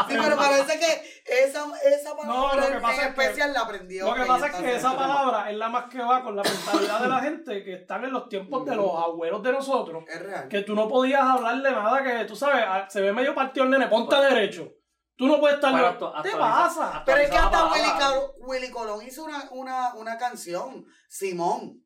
[0.08, 3.22] Sí, pero parece que esa, esa palabra No, lo que en- pasa en es que-
[3.24, 4.06] especial la aprendió.
[4.06, 7.02] Lo que pasa es que esa palabra es la más que va con la mentalidad
[7.02, 10.04] de la gente que están en los tiempos de los abuelos de nosotros.
[10.08, 10.48] Es real.
[10.48, 13.72] Que tú no podías hablarle nada que, tú sabes, a- se ve medio partido el
[13.72, 14.72] nene, ponte derecho.
[15.18, 15.74] Tú no puedes estar...
[15.74, 17.04] Pero ¿Qué actu- te pasa?
[17.06, 17.90] Pero es que hasta Willy.
[18.00, 21.84] Col- Willy Colón hizo una, una, una canción, Simón,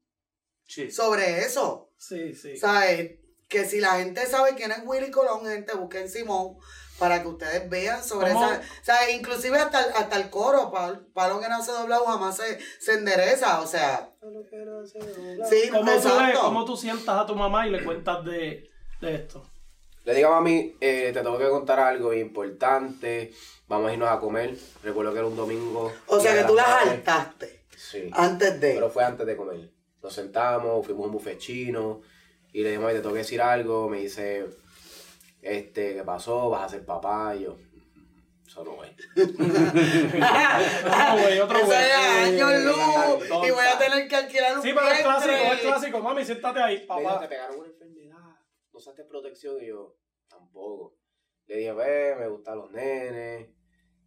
[0.65, 0.91] Sí.
[0.91, 1.91] sobre eso.
[1.98, 2.58] Sí, sí.
[2.58, 3.20] ¿Sabes?
[3.51, 6.55] Que si la gente sabe quién es Willy Colón, gente, busquen Simón
[6.98, 8.50] para que ustedes vean sobre ¿Cómo?
[8.50, 8.62] esa.
[8.84, 9.13] ¿Sabes?
[9.15, 12.93] Inclusive hasta, el- hasta el coro, pal- palo que no se doblado jamás se, se
[12.93, 13.60] endereza.
[13.60, 14.10] O sea,
[15.50, 16.39] sí, ¿Cómo tú, exacto.
[16.41, 18.70] cómo tú sientas a tu mamá y le cuentas de,
[19.01, 19.43] de esto?
[20.05, 23.34] Le digo a mami, eh, te tengo que contar algo importante.
[23.67, 24.55] Vamos a irnos a comer.
[24.84, 25.91] Recuerdo que era un domingo.
[26.08, 28.10] O sea que tú las saltaste Sí.
[28.13, 28.74] antes de.
[28.75, 29.72] Pero fue antes de comer.
[30.01, 32.01] Nos sentamos, fuimos a un buffet chino.
[32.53, 33.88] Y le digo, mami, te tengo que decir algo.
[33.89, 34.46] Me dice,
[35.41, 36.50] este, ¿qué pasó?
[36.50, 37.36] ¿Vas a ser papá?
[37.36, 37.58] Y yo,
[38.46, 38.91] eso no es.
[39.15, 39.27] Otro
[41.22, 41.77] güey, otro Eso güey.
[41.79, 42.77] es años luz
[43.48, 46.00] y voy a tener que alquilar un Sí, pero es clásico, es clásico.
[46.01, 47.29] Mami, siéntate ahí, Me dijo, te papá.
[47.29, 48.17] pegaron una enfermedad.
[48.74, 49.58] No usaste protección.
[49.62, 49.96] Y yo,
[50.27, 50.98] tampoco.
[51.48, 53.50] Le dije, ve, me gustan los nenes.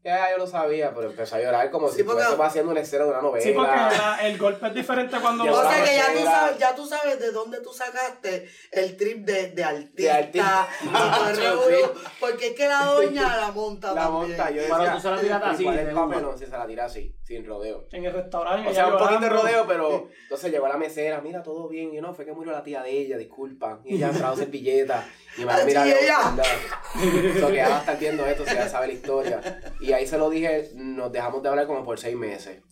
[0.05, 2.81] Ya, yo lo sabía, pero empezó a llorar como Sí, si porque- estuviésemos haciendo una
[2.83, 3.43] escena de una novela.
[3.43, 6.75] Sí, porque la- el golpe es diferente cuando O sea que ya tú, sabes, ya
[6.75, 10.17] tú sabes de dónde tú sacaste el trip de, de artista.
[10.19, 10.69] artista.
[11.35, 11.41] Sí.
[11.41, 14.29] revolú, Porque es que la doña la monta La también.
[14.29, 16.07] monta, yo Pero decía, tú se la tiraste así, ¿cuál es de el una?
[16.07, 16.39] papelón?
[16.39, 17.87] Si se la tira así, sin rodeo.
[17.91, 18.69] En el restaurante.
[18.71, 21.93] O sea, un poquito de rodeo, pero entonces llegó a la mesera, mira, todo bien.
[21.93, 23.81] Y yo, no, fue que murió la tía de ella, disculpa.
[23.85, 25.03] Y ella trajo servilleta.
[25.39, 26.19] Y me mira, ella.
[26.29, 26.43] anda.
[27.41, 29.63] So que ella va a estar viendo esto, si ya sabe la historia.
[29.81, 32.63] Y ahí se lo dije, nos dejamos de hablar como por seis meses.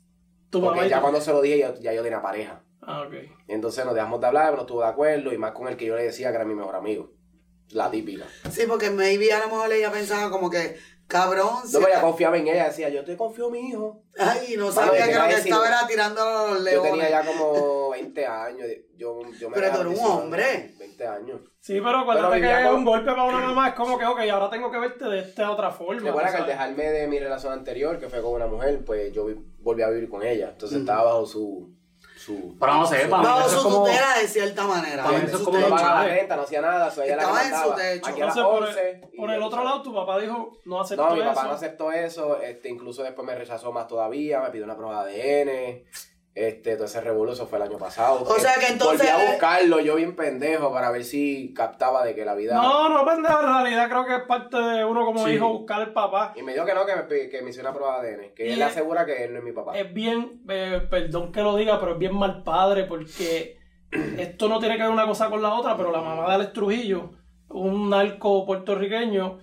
[0.51, 1.03] Tu Porque ya tú.
[1.03, 2.63] cuando se lo dije, ya, ya yo tenía pareja.
[2.83, 3.15] Ah, ok.
[3.49, 5.33] Entonces nos dejamos de hablar, no estuvo de acuerdo.
[5.33, 7.13] Y más con el que yo le decía que era mi mejor amigo.
[7.71, 8.27] La típica.
[8.51, 10.77] Sí, porque maybe a lo mejor ella pensaba como que,
[11.07, 14.03] cabrón, No, pero ella confiaba en ella, decía, yo te confío en mi hijo.
[14.19, 16.91] Ay, no sabía que lo que estaba era tirando a los Yo leones.
[16.93, 18.67] tenía ya como 20 años.
[18.97, 20.75] Yo, yo me Pero tú eres un hombre.
[20.79, 21.41] 20 años.
[21.61, 24.19] Sí, pero acuérdate vivía que con- un golpe para una mamá es como que, ok,
[24.33, 26.01] ahora tengo que verte de esta otra forma.
[26.03, 29.27] Recuerda que al dejarme de mi relación anterior, que fue con una mujer, pues yo
[29.61, 30.51] volví a vivir con ella.
[30.51, 31.71] Entonces estaba bajo su...
[32.25, 34.67] su Pero no sé, su- para mí Bajo eso es su como- tutela de cierta
[34.67, 35.05] manera.
[35.05, 37.17] Para mí eso es su como No pagaba la renta, no hacía nada, so ella
[37.17, 38.11] la que Estaba en su techo.
[38.11, 38.91] Aquí a las Entonces, por 11.
[38.91, 41.29] el, y por el otro lado, tu papá dijo, no aceptó No, mi eso.
[41.35, 45.05] papá no aceptó eso, este, incluso después me rechazó más todavía, me pidió una prueba
[45.05, 45.85] de ADN,
[46.35, 48.23] este, todo ese revuelo, eso fue el año pasado.
[48.23, 52.15] O sea que entonces- Volví a buscarlo, yo bien pendejo, para ver si captaba de
[52.15, 52.55] que la vida...
[52.55, 55.33] No, no, pendejo, en realidad creo que es parte de uno como Sí.
[55.33, 56.33] hijo buscar el papá.
[56.35, 58.47] Y me dijo que no, que me, que me hiciera una prueba de ADN, que
[58.49, 59.77] Y él le es- asegura que él no es mi papá.
[59.79, 63.59] Es bien, eh, perdón que lo diga, pero es bien mal padre porque
[64.19, 66.53] esto no tiene que ver una cosa con la otra, pero la mamá de Alex
[66.55, 67.11] Trujillo,
[67.51, 69.39] un narco puertorriqueño,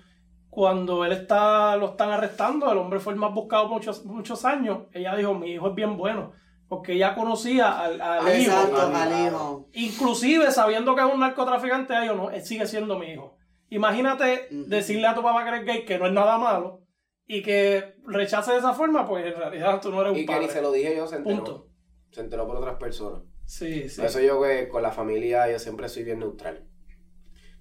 [0.50, 4.88] cuando él está, lo están arrestando, el hombre fue el más buscado muchos, muchos años,
[4.94, 6.32] ella dijo, mi hijo es bien bueno,
[6.70, 8.52] porque ella conocía al, al hijo.
[8.52, 9.68] Exacto, Al- al hijo.
[9.74, 13.36] Inclusive sabiendo que es un narcotraficante, dijo, no, él sigue siendo mi hijo.
[13.70, 16.82] Imagínate decirle a tu papá que eres gay, que no es nada malo,
[17.28, 20.34] y que rechace de esa forma, pues en realidad tú no eres un Y que
[20.34, 20.54] ni padre.
[20.54, 21.36] se lo dije yo, se enteró.
[21.36, 21.68] Punto.
[22.12, 23.22] Se enteró por otras personas.
[23.46, 23.98] Sí, sí.
[23.98, 26.66] Por eso yo que con la familia yo siempre soy bien neutral.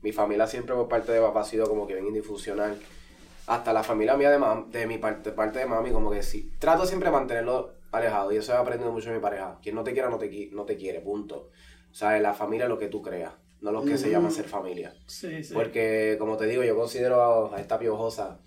[0.01, 2.79] Mi familia siempre por parte de papá ha sido como que bien indifusional.
[3.47, 6.53] Hasta la familia mía de, mam- de mi parte, parte de mami, como que sí.
[6.59, 8.33] Trato siempre de mantenerlo alejado.
[8.33, 9.59] Y eso he aprendido mucho de mi pareja.
[9.62, 11.51] Quien no te quiera no te, no te quiere, punto.
[11.90, 14.44] O sea, la familia es lo que tú creas, no lo que se llama ser
[14.46, 14.94] familia.
[15.07, 15.55] Sí, sí.
[15.55, 18.38] Porque, como te digo, yo considero a esta piojosa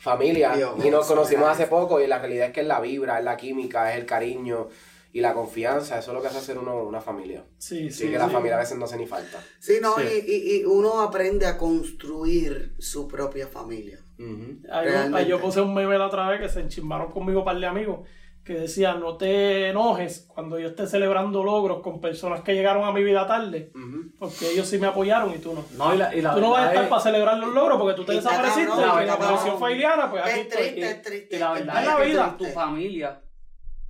[0.00, 0.52] familia
[0.84, 3.36] y nos conocimos hace poco y la realidad es que es la vibra, es la
[3.36, 4.68] química, es el cariño
[5.12, 5.98] y la confianza.
[5.98, 7.44] Eso es lo que hace ser uno una familia.
[7.56, 8.32] sí, Así sí, que la sí.
[8.32, 9.42] familia a veces no hace ni falta.
[9.58, 10.02] Sí, no, Sí.
[10.26, 14.00] Y, y, y uno aprende a construir su propia familia.
[14.18, 15.16] Realmente.
[15.16, 17.66] ahí yo puse un meme la otra vez que se enchimbaron conmigo un par de
[17.66, 18.00] amigos
[18.48, 22.92] que decía no te enojes cuando yo esté celebrando logros con personas que llegaron a
[22.92, 23.70] mi vida tarde
[24.18, 25.64] porque ellos sí me apoyaron y tú no.
[25.76, 27.78] No, y la, y la tú no vas a estar es- para celebrar los logros
[27.78, 29.16] porque tú te desapareciste cabrón, y la
[29.58, 31.36] fue Iliana, pues aquí Es triste, es triste.
[31.36, 32.36] Y la es verdad es la es que vida.
[32.38, 33.20] tu, familia,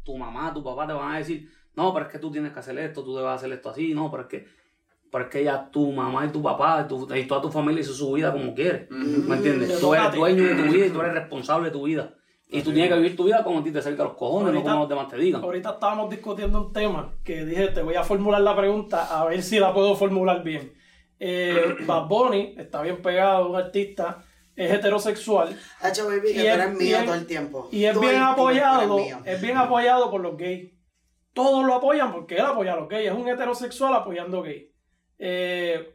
[0.05, 2.59] tu mamá, tu papá te van a decir, no, pero es que tú tienes que
[2.59, 4.47] hacer esto, tú debes hacer esto así, no, pero es que
[5.11, 7.81] Pero es que ya tu mamá y tu papá y, tu- y toda tu familia
[7.81, 8.89] hizo su vida como quiere.
[8.91, 9.79] ¿Me entiendes?
[9.81, 12.15] Tú eres dueño de tu vida y tú eres responsable de tu vida.
[12.51, 14.59] Y tú tienes que vivir tu vida como a ti te cerca los cojones, no
[14.61, 15.43] Ahorita- como los demás te digan.
[15.43, 19.43] Ahorita estábamos discutiendo un tema que dije, te voy a formular la pregunta a ver
[19.43, 20.73] si la puedo formular bien.
[21.21, 24.25] Eh, Bad Bunny está bien pegado, un artista,
[24.57, 25.49] es heterosexual
[25.81, 27.69] baby, que Y tú es eres mío bien- todo el tiempo.
[27.71, 30.73] y es Todo bien apoyado, es bien apoyado por los gays.
[31.35, 34.65] Todos lo apoyan porque él apoya a los gays, es un heterosexual apoyando gays.
[35.19, 35.95] Eh,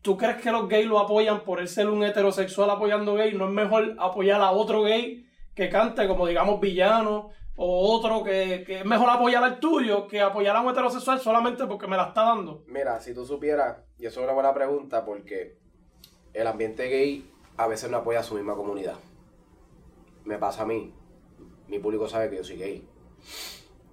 [0.00, 3.34] ¿Tú crees que los gays lo apoyan por él ser un heterosexual apoyando gays?
[3.34, 5.24] ¿No es mejor apoyar a otro gay
[5.58, 10.20] que cante como digamos villano o otro que, que es mejor apoyar al tuyo que
[10.20, 12.62] apoyar a un heterosexual solamente porque me la está dando?
[12.68, 15.58] Mira, si tú supieras, y eso es una buena pregunta porque
[16.32, 18.94] el ambiente gay a veces no apoya a su misma comunidad.
[20.24, 20.94] Me pasa a mí.
[21.66, 22.88] Mi público sabe que yo soy gay.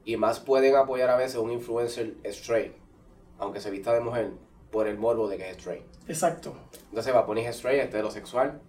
[0.03, 2.75] Y más pueden apoyar a veces un influencer straight,
[3.39, 4.33] aunque se vista de mujer,
[4.69, 5.83] por el morbo de que es straight.
[6.07, 6.55] Exacto.
[6.89, 8.61] Entonces va a poner straight, heterosexual.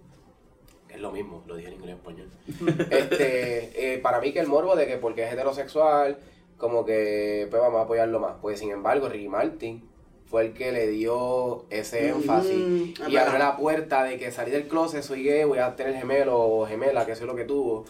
[0.89, 2.31] Es lo mismo, lo dije en inglés y español.
[2.91, 6.19] este, eh, para mí que el morbo de que porque es heterosexual,
[6.57, 8.37] como que pues vamos a apoyarlo más.
[8.41, 9.83] Pues sin embargo, Ricky Martin
[10.27, 14.31] fue el que le dio ese énfasis Mm, y es abrió la puerta de que
[14.31, 17.37] salí del closet, soy gay, voy a tener gemelo o gemela, que eso es lo
[17.37, 17.85] que tuvo.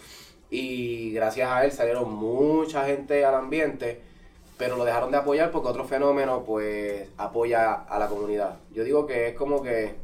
[0.51, 4.01] Y gracias a él salieron mucha gente al ambiente,
[4.59, 8.59] pero lo dejaron de apoyar porque otro fenómeno pues apoya a la comunidad.
[8.73, 9.95] Yo digo que es como que,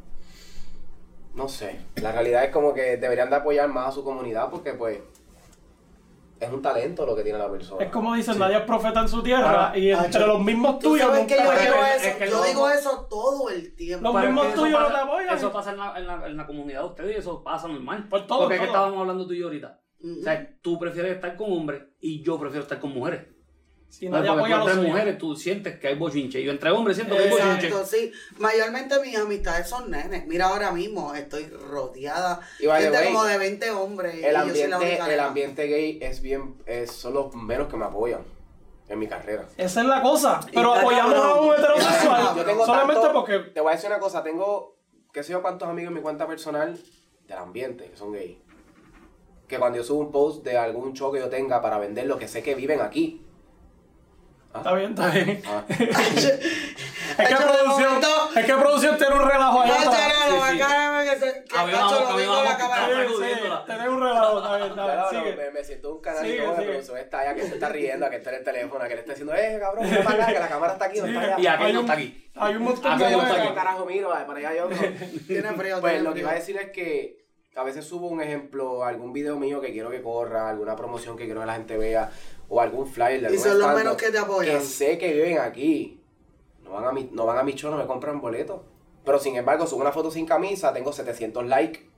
[1.35, 4.73] no sé, la realidad es como que deberían de apoyar más a su comunidad porque
[4.73, 4.99] pues
[6.39, 7.85] es un talento lo que tiene la persona.
[7.85, 10.89] Es como dicen, nadie es profeta en su tierra Ahora, y entre los mismos Tú
[10.89, 11.63] tuyos sabes que yo digo que-
[11.95, 14.11] eso, es que yo digo eso todo el tiempo.
[14.11, 15.37] Los mismos tuyos no te apoyan.
[15.37, 18.09] Eso pasa en la, en la- en la comunidad de ustedes y eso pasa normal.
[18.09, 18.75] Por todo, Porque es que todo.
[18.75, 19.79] estábamos hablando tú y yo ahorita.
[20.03, 23.21] O sea, tú prefieres estar con hombres y yo prefiero estar con mujeres.
[23.93, 26.39] Si apoya a tú los mujeres tú sientes que hay bochinche.
[26.41, 27.67] Y yo entre hombres siento que hay bochinche.
[27.67, 28.11] Exacto, sí.
[28.39, 30.25] Mayormente mis amistades son nenes.
[30.25, 32.39] Mira, ahora mismo estoy rodeada.
[32.59, 34.15] Y gente como de 20 hombres.
[34.15, 37.35] y El yo soy la ambiente, única el ambiente gay es bien, es, son los
[37.35, 38.23] menos que me apoyan
[38.89, 39.45] en mi carrera.
[39.57, 40.39] Esa es la cosa.
[40.51, 43.99] Pero apoyamos a un heterosexual Yo tengo solamente tanto- porque Te voy a decir una
[43.99, 44.75] cosa, tengo,
[45.13, 46.79] qué sé yo cuántos amigos en mi cuenta personal
[47.27, 48.41] del ambiente que son gay.
[49.47, 52.17] Que cuando yo subo un post de algún show que yo tenga para vender lo
[52.17, 53.21] que sé que viven aquí.
[54.55, 55.41] Está bien, está bien.
[55.47, 55.63] Ah.
[55.69, 59.85] es, que de producción, momento- es que producción tiene un relajo atrás.
[59.85, 59.97] no, no,
[63.65, 65.23] tenés un relajo, está bien, está bien.
[65.23, 66.65] No, me, me siento un canal Sigue, y todo, sigue.
[66.65, 68.99] la producción está allá, que se está riendo, que está en el teléfono, que le
[69.01, 71.35] está diciendo, eh, cabrón, ven para acá, que la cámara está aquí, no está allá.
[71.39, 72.31] Y aquel no está aquí.
[72.35, 73.41] Hay un montón de no está ¿Qué aquí.
[73.41, 73.55] huecas.
[73.55, 74.09] carajo miro?
[74.09, 74.69] Para allá yo.
[74.69, 74.75] no.
[75.27, 77.23] Tiene frío, Pues lo que iba a decir es que
[77.55, 81.25] a veces subo un ejemplo, algún video mío que quiero que corra, alguna promoción que
[81.25, 82.09] quiero que la gente vea,
[82.49, 84.59] o algún flyer de Y algún son los menos que te apoyan.
[84.59, 85.99] Que sé que viven aquí.
[86.61, 88.61] No van a mi, no van a mi show, no me compran boletos.
[89.05, 91.89] Pero sin embargo, subo una foto sin camisa, tengo 700 likes.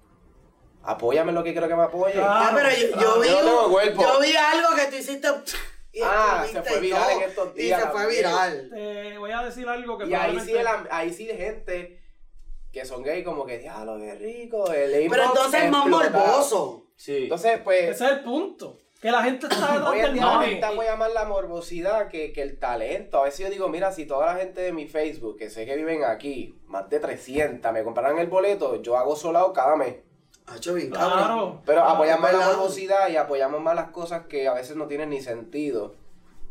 [0.83, 2.13] Apóyame en lo que quiero que me apoye.
[2.21, 3.21] Ah, pero yo, yo Claro.
[3.21, 5.27] vi, Yo vi algo que tú hiciste.
[5.91, 8.69] Y Ah, se fue y viral todo, en estos Y días se fue viral.
[8.69, 11.35] Te voy a decir algo que Y ahí sí, probablemente- el am- ahí sí de
[11.37, 12.01] gente
[12.73, 14.71] que son gay, como que, diablo, qué rico.
[14.73, 16.87] El Pero entonces es más morboso.
[16.97, 17.23] Sí.
[17.23, 18.77] Entonces, pues, Ese es el punto.
[19.05, 20.49] Que la gente está detrás Hoy en del money.
[20.49, 23.19] gente apoya más la morbosidad que, que el talento.
[23.19, 25.75] A veces yo digo, mira, si toda la gente de mi Facebook, que sé que
[25.75, 29.97] viven aquí, más de 300, me compraran el boleto, yo hago solado cada mes.
[30.73, 31.17] Bien, cabrón.
[31.19, 31.61] Claro.
[31.67, 34.87] Pero Ah, apoyamos más la morbosidad y apoyamos más las cosas que a veces no
[34.87, 35.93] tienen ni sentido.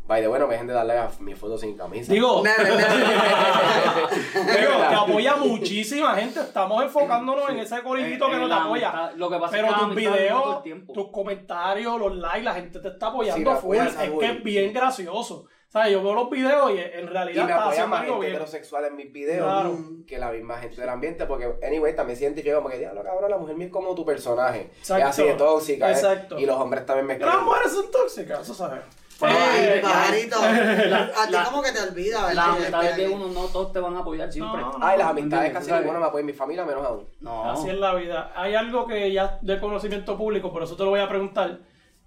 [0.07, 2.13] By the bueno, me dejen de darle a mi foto sin camisa.
[2.13, 2.45] Digo, digo,
[4.89, 6.41] que apoya muchísima gente.
[6.41, 9.13] Estamos enfocándonos en ese corillito En- que en no te la apoya.
[9.17, 10.63] Lo que pasa es Pero que tus videos,
[10.93, 13.77] tus comentarios, los likes, la gente te está Sí, apoyando me full.
[13.79, 15.47] apoyan Es que es bien gracioso.
[15.69, 18.19] O sea, yo veo los videos y en Y realidad me está apoya más gente
[18.21, 18.31] bien.
[18.33, 19.77] heterosexual en mis videos Claro.
[20.07, 23.29] que la misma gente del ambiente, porque, anyway, también se identifica como que, diablo, cabrón,
[23.29, 24.71] la mujer mía es como tu personaje.
[24.79, 25.03] Exacto.
[25.03, 25.89] Es así de tóxica.
[25.89, 25.93] ¿eh?
[25.93, 26.39] Exacto.
[26.39, 28.83] Y los hombres también me Las mujeres son tóxicas, eso sabes.
[29.29, 30.37] Eh, pajarito.
[30.43, 32.51] A ti como que te olvida, Las ¿verdad?
[32.51, 34.61] amistades de uno no todos te van a apoyar siempre.
[34.61, 37.07] No, Ay, las amistades casi ninguno me apoya, mi familia menos aún.
[37.21, 37.51] No.
[37.51, 38.33] Así es la vida.
[38.37, 41.59] Hay algo que ya de conocimiento público, por eso te lo voy a preguntar.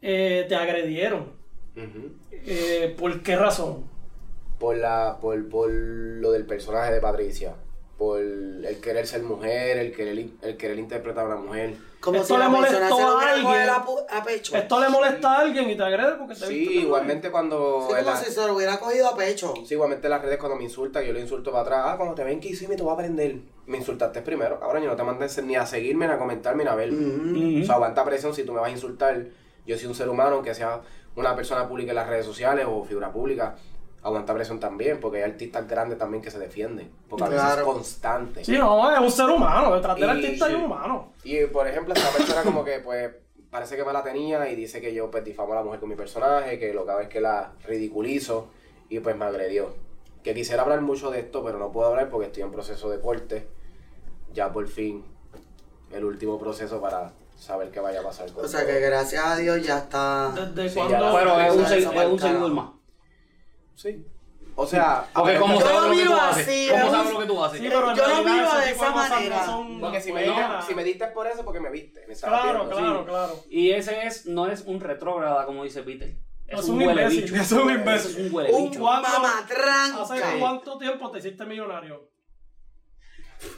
[0.01, 1.31] Eh, te agredieron.
[2.31, 3.85] Eh, ¿Por qué razón?
[4.59, 7.53] por la por, por lo del personaje de Patricia
[7.97, 12.35] por el querer ser mujer el querer el querer interpretar a una mujer Como Esto
[12.35, 13.45] si le molestó se lo a hubiera alguien.
[13.83, 14.55] cogido a, pecho.
[14.55, 17.95] Esto le molesta a alguien y te agrede porque te viste sí igualmente cuando Sí,
[17.95, 19.53] como la- si se lo hubiera cogido a pecho.
[19.65, 21.81] sí, igualmente en las redes cuando me insultan yo le insulto para atrás.
[21.85, 23.35] Ah cuando te ven que hiciste te voy a aprender.
[23.65, 24.59] Me insultaste primero.
[24.59, 26.91] Cabrón yo no te mandé ni a seguirme ni a comentarme ni a ver.
[26.91, 27.63] Mm.
[27.63, 29.25] o sea aguanta presión si tú me vas a insultar.
[29.65, 30.81] Yo soy un ser humano aunque sea
[31.15, 33.55] una persona pública en las redes sociales o figura pública
[34.07, 37.61] aguanta presión también, porque hay artistas grandes también que se defienden, porque a veces Claro.
[37.61, 38.43] es constante.
[38.45, 39.75] Sí, no, es un ser humano.
[39.75, 40.57] Detrás del artista hay sí.
[40.57, 41.13] un humano.
[41.23, 43.11] Y por ejemplo, esta persona como que pues
[43.49, 45.89] parece que me la tenía y dice que yo pues difamo a la mujer con
[45.89, 48.47] mi personaje, que lo que hago es que la ridiculizo
[48.89, 49.73] y pues me agredió.
[50.23, 52.99] Que quisiera hablar mucho de esto, pero no puedo hablar porque estoy en proceso de
[52.99, 53.47] corte.
[54.33, 55.03] Ya por fin,
[55.91, 58.69] el último proceso para saber qué vaya a pasar con O sea todo.
[58.69, 60.31] que gracias a Dios ya está.
[60.53, 61.65] Desde Sí, la- Pero es un,
[62.19, 62.69] seguidor más.
[63.77, 64.05] Sí.
[64.59, 66.47] O sea, Porque como Yo sabes lo lo que tú miro haces.
[66.47, 67.59] así, Como es sabes un- lo que tú haces.
[67.61, 69.45] Sí, pero en Yo lo miro de esa manera.
[69.45, 72.03] son- porque si me, no, diste, si me diste por eso, porque me viste.
[72.07, 73.05] Me Claro, viendo, claro, sí.
[73.05, 73.43] claro.
[73.51, 76.09] Y ese es, no es un retrógrada, como dice Peter.
[76.47, 77.35] Es, Es un, un huele bicho.
[77.35, 78.11] es un imbécil.
[78.11, 78.79] Es un huele Un bicho.
[78.79, 80.01] ¿Cuándo- mamatranca.
[80.01, 82.09] ¿Hace cuánto tiempo te hiciste millonario?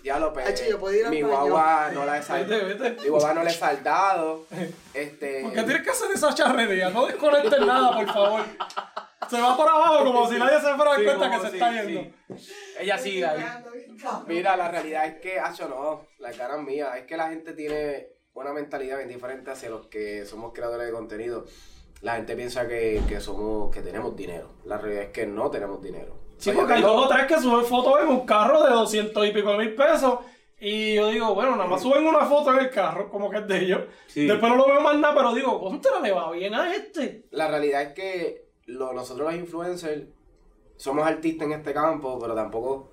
[0.04, 0.48] Ya lo pegué.
[0.50, 1.34] Hacho, yo puedo ir al Mi baño.
[1.34, 2.66] guagua no la he saldado.
[2.68, 2.92] vete.
[3.02, 4.46] Mi guagua no le he saldado.
[4.94, 5.42] Este.
[5.44, 6.90] ¿Por qué tienes que hacer esa charrería?
[6.90, 8.42] No desconectes nada, por favor.
[9.30, 11.48] Se va por abajo como si nadie se fuera a dar Sí, cuenta que se
[11.50, 11.76] sí, está sí.
[11.88, 12.16] yendo.
[12.80, 13.46] Ella sigue ahí.
[14.28, 18.08] Mira, la realidad es que, hacho, no, las ganas mías, es que la gente tiene
[18.34, 21.46] una mentalidad bien diferente hacia los que somos creadores de contenido.
[22.02, 24.54] La gente piensa que, que somos, que tenemos dinero.
[24.66, 26.18] La realidad es que no tenemos dinero.
[26.40, 29.32] Sí, porque hay dos o tres que suben fotos en un carro de 200 y
[29.32, 30.20] pico de mil pesos.
[30.62, 33.48] Y yo digo, bueno, nada más suben una foto en el carro, como que es
[33.48, 33.82] de ellos.
[34.08, 34.26] Sí.
[34.26, 37.26] Después no lo veo más nada, pero digo, ¿contra le va bien a este?
[37.32, 40.04] La realidad es que lo- nosotros los influencers
[40.76, 42.90] somos artistas en este campo, pero tampoco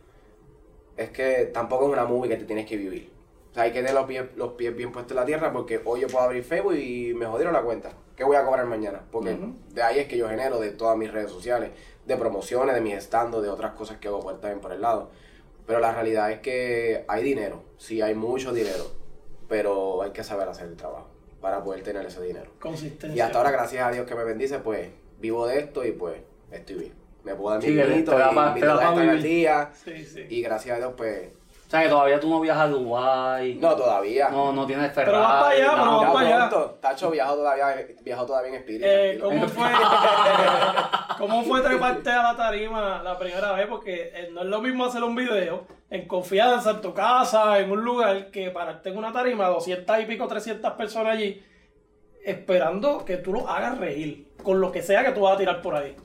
[0.97, 3.11] es que tampoco es una movie que te tienes que vivir.
[3.51, 5.81] O sea, hay que tener los pies, los pies bien puestos en la tierra porque
[5.85, 7.93] hoy yo puedo abrir Facebook y me jodieron la cuenta.
[8.15, 9.03] ¿Qué voy a cobrar mañana?
[9.11, 9.37] Porque
[9.75, 11.71] de ahí es que yo genero de todas mis redes sociales,
[12.07, 15.11] de promociones, de mis stands, de otras cosas que hago por también por el lado.
[15.67, 18.85] Pero la realidad es que hay dinero, sí hay mucho dinero,
[19.49, 21.09] pero hay que saber hacer el trabajo
[21.41, 22.51] para poder tener ese dinero.
[22.61, 23.17] Consistencia.
[23.17, 24.89] Y hasta ahora, gracias a Dios que me bendice, pues
[25.21, 26.95] vivo de esto y pues estoy bien.
[27.25, 27.81] Me puedo dar mi Sí, te-
[28.17, 29.23] da mi te da vivir.
[29.23, 29.71] día.
[29.85, 30.27] Sí, sí.
[30.29, 31.29] Y gracias a Dios, pues,
[31.67, 33.55] O sea que todavía tú no viajas a Dubái.
[33.57, 34.29] no todavía.
[34.29, 35.17] No, no tienes Ferrari.
[35.17, 36.49] Pero vas para allá, pero vas para allá.
[36.49, 36.79] pronto.
[36.81, 38.85] Tacho, viajo todavía, viajo todavía en espíritu.
[38.89, 39.19] Eh.
[39.21, 39.69] ¿cómo, fue,
[41.19, 43.67] ¿Cómo fue treparte a la tarima la primera vez?
[43.67, 47.71] Porque eh, no es lo mismo hacer un video en confianza, en tu casa, en
[47.71, 51.45] un lugar, que pararte en una tarima, 200 y pico, 300 personas allí,
[52.25, 55.63] esperando que tú lo hagas reír, con lo que sea que tú vas a tirar
[55.63, 55.97] por ahí.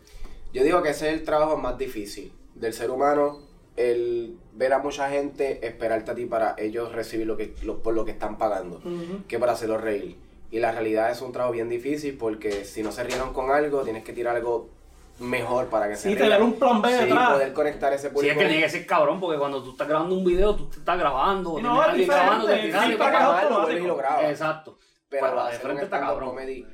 [0.53, 3.50] Yo digo que ese es el trabajo más difícil del ser humano,
[3.89, 7.93] el ver a mucha gente esperarte a ti para ellos recibir lo que, lo- por
[7.93, 8.81] lo que están pagando,
[9.27, 10.17] que para hacerlos reír.
[10.51, 13.83] Y la realidad es un trabajo bien difícil porque si no se rieron con algo,
[13.83, 14.69] tienes que tirar algo
[15.19, 17.31] mejor para que se Sí, tener un plan B Sí, detrás.
[17.33, 18.31] poder conectar ese Sí, público.
[18.33, 20.79] es que tiene que ser cabrón, porque cuando tú estás grabando un video, tú te
[20.79, 23.61] estás grabando, no, alguien diferente, grabando, lo automático.
[23.61, 24.23] vuelves y lo grabas.
[24.25, 24.77] Exacto.
[25.09, 26.29] Pero la de hacer un frente está cabrón.
[26.29, 26.65] comedy,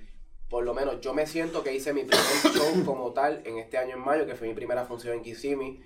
[0.50, 3.78] por lo menos yo me siento que hice mi primer show como tal en este
[3.78, 5.82] año en mayo, que fue mi primera función en Kissimmee,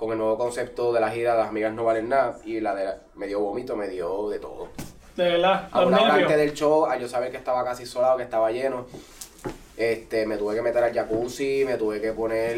[0.00, 2.86] con el nuevo concepto de la gira Las Amigas No Valen Nada, y la de
[2.86, 4.70] la- me dio vómito, me dio de todo.
[5.14, 8.16] De verdad, A una hora antes del show, a yo saber que estaba casi solado,
[8.16, 8.86] que estaba lleno,
[9.76, 12.56] este, me tuve que meter al jacuzzi, me tuve que poner,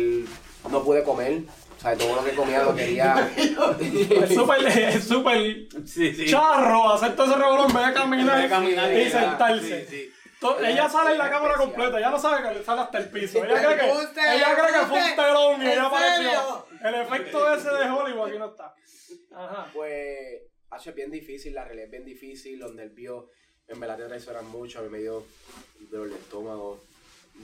[0.71, 1.41] no pude comer,
[1.77, 3.29] o sea, todo lo que comía lo quería...
[3.37, 5.39] Es súper es súper
[5.85, 6.27] Sí, sí.
[6.27, 7.93] charro hacer todo ese revolón en vez de
[8.49, 9.87] caminar, y sentarse.
[9.89, 10.13] sí,
[10.65, 11.59] Ella sale en la cámara especial.
[11.75, 13.39] completa, ella no sabe que le sale hasta el piso.
[13.45, 13.87] Ella cree que,
[14.37, 16.72] ella cree que fue un telón y ¿en ella apareció.
[16.85, 18.75] El efecto ese de Hollywood aquí no está.
[19.35, 19.67] Ajá.
[19.73, 23.25] Pues, hacho, es bien difícil, la realidad es bien difícil, los nervios
[23.69, 25.23] en verdad te traicionan mucho, a mí me dio
[25.91, 26.79] dolor de estómago,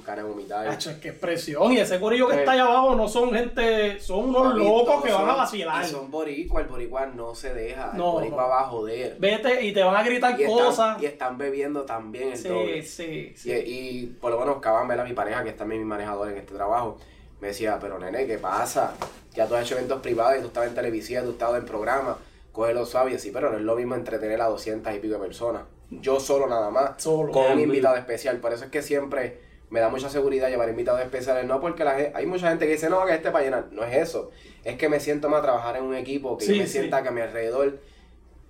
[0.05, 0.69] ganas de vomitar.
[0.69, 1.73] Hacho, es que es presión.
[1.73, 2.39] Y ese corillo que Eh.
[2.41, 5.85] está allá abajo no son gente, son unos locos que van a vacilar.
[5.85, 8.49] Y son boricua, el boricua no se deja, No, el boricua no.
[8.49, 9.17] va a joder.
[9.19, 11.03] Vete y te van a gritar Y están, cosas.
[11.03, 12.83] y están bebiendo también el Sí, doble.
[12.83, 13.51] sí, Y, sí.
[13.53, 15.07] y por lo menos Cabán, ¿verdad?
[15.07, 16.99] mi pareja, que es también mi manejador en este trabajo,
[17.41, 18.95] me decía, pero nene, ¿qué pasa?
[19.35, 22.17] Ya tú has hecho eventos privados y tú estabas en televisión, tú estabas en programas,
[22.53, 25.21] cógelo suave y así, pero no es lo mismo entretener a 200 y pico de
[25.21, 25.63] personas.
[25.91, 27.33] Yo solo nada más, Solo.
[27.33, 28.39] con un invitado especial.
[28.39, 31.47] Por eso es que siempre me da mucha seguridad llevar invitados especiales.
[31.47, 33.67] No porque la hay mucha gente que dice, no, que este para llenar.
[33.71, 34.31] No es eso.
[34.65, 36.79] Es que me siento más trabajar en un equipo, que Sí, yo me sí.
[36.79, 37.79] sienta que a mi alrededor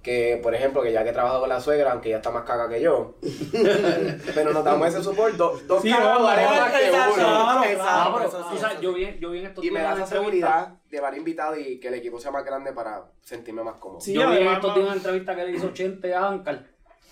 [0.09, 2.45] que por ejemplo que ya que he trabajado con la suegra aunque ya está más
[2.45, 3.17] caga que yo
[4.35, 8.15] pero nos damos ese support do- dos Sí, más que uno claro, Exacto, claro.
[8.17, 8.99] Pero eso sí, tú sabes, eso yo sí.
[9.05, 11.89] vi, yo vi en estos y me da esa seguridad de llevar invitados y que
[11.89, 14.75] el equipo sea más grande para sentirme más cómodo Sí, yo vi en además, estos
[14.75, 16.65] días una entrevista que le hizo 80 a Ankar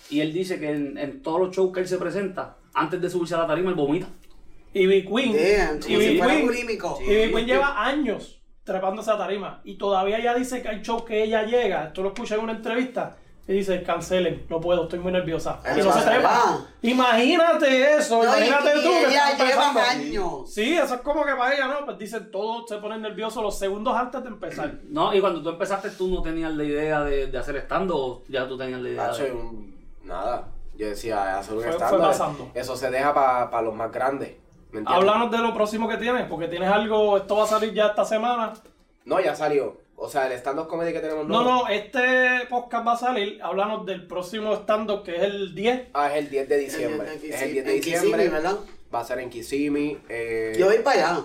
[0.09, 3.09] y él dice que en, en todos los shows que él se presenta, antes de
[3.09, 4.07] subirse a la tarima, él vomita.
[4.73, 5.33] Y Big Queen.
[5.33, 6.45] Damn, y Big Queen.
[6.45, 6.97] bulímico.
[7.05, 9.61] Y Big Queen lleva años trepándose a tarima.
[9.63, 12.51] Y todavía ella dice que hay shows que ella llega, esto lo escuché en una
[12.51, 13.15] entrevista,
[13.47, 15.61] y dice, cancelen, no puedo, estoy muy nerviosa.
[15.75, 16.59] Y no se trepa.
[16.81, 19.79] Imagínate eso, No, imagínate y tú que ella estás lleva empezando.
[19.79, 20.53] años.
[20.53, 21.85] Sí, eso es como que para ella, ¿no?
[21.85, 24.73] Pues dicen, todos se ponen nerviosos los segundos antes de empezar.
[24.89, 28.23] No, y cuando tú empezaste, tú no tenías la idea de, de hacer stand o
[28.27, 29.31] ya tú tenías la idea Hacho, de...
[29.31, 30.47] un- nada.
[30.77, 31.63] Yo decía, hacer un
[31.99, 32.51] pasando.
[32.53, 34.31] Eso se deja para los más grandes.
[34.85, 38.05] Háblanos de lo próximo que tienes, porque tienes algo, esto va a salir ya esta
[38.05, 38.53] semana.
[39.05, 39.77] No, ya salió.
[39.99, 41.63] O sea, el stand-up comedy que tenemos No, nuevo.
[41.63, 45.87] no, este podcast va a salir, háblanos del próximo stand-up que es el 10.
[45.93, 47.13] Ah, es el 10 de diciembre.
[47.13, 48.09] El 10 de es el 10 de en diciembre.
[48.11, 48.57] Kissimmee, ¿verdad?
[48.93, 49.97] Va a ser en Kissimmee.
[50.07, 51.21] Eh, Yo voy para allá.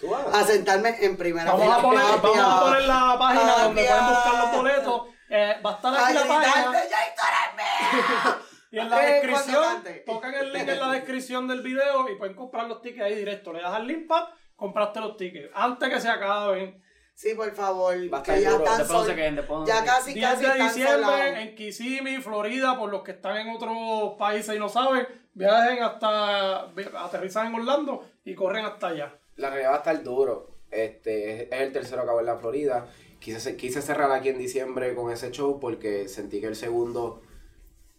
[0.00, 0.26] ¿tú vas?
[0.32, 1.82] A sentarme en primera Vamos a fila.
[1.88, 5.02] poner, papi, vamos a poner la página donde pueden buscar los boletos.
[5.30, 6.72] Eh, va a estar A aquí la página.
[8.70, 12.34] Y en la Eh, descripción, tocan el link en la descripción del video y pueden
[12.36, 13.52] comprar los tickets ahí directo.
[13.52, 14.24] Le das al link pad,
[14.56, 15.50] compraste los tickets.
[15.54, 16.82] Antes que se acaben.
[17.14, 17.94] Sí, por favor.
[18.12, 20.48] Va a estar Que ya están no se sol- queden, Ya casi, 10 casi de
[20.50, 21.38] están diciembre solados.
[21.38, 26.66] en Kissimmee, Florida, por los que están en otros países y no saben, viajen hasta,
[27.04, 29.14] aterrizan en Orlando y corren hasta allá.
[29.36, 30.50] La realidad va a estar duro.
[30.70, 32.86] Este, es, el tercero que hago en la Florida.
[33.18, 37.22] Quise, quise cerrar aquí en diciembre con ese show porque sentí que el segundo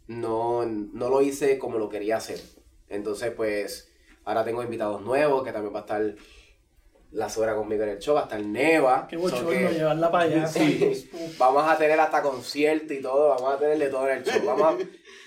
[0.10, 2.40] no, no lo hice como lo quería hacer.
[2.90, 3.92] Entonces, pues,
[4.26, 6.16] ahora tengo invitados nuevos que también va a estar
[7.12, 9.08] la suegra conmigo en el show, va a estar Neva.
[9.08, 10.48] Qué bochorno que- llevarla para allá.
[10.48, 11.10] Sí.
[11.38, 14.42] Vamos a tener hasta concierto y todo, vamos a tener de todo en el show.
[14.46, 14.78] Vamos a-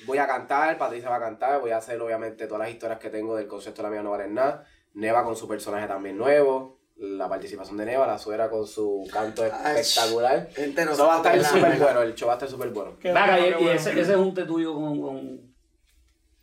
[0.06, 3.08] voy a cantar, Patricia va a cantar, voy a hacer obviamente todas las historias que
[3.10, 4.64] tengo del concepto de la mía no valen nada.
[4.94, 9.44] Neva con su personaje también nuevo, la participación de Neva, la suegra con su canto
[9.44, 10.48] espectacular.
[10.54, 12.96] gente no Eso va a estar súper bueno, el show va a estar súper bueno.
[13.02, 13.70] Venga, y, bueno.
[13.72, 15.40] ese, ese junte tuyo con, con,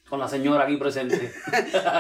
[0.10, 1.32] con la señora aquí presente.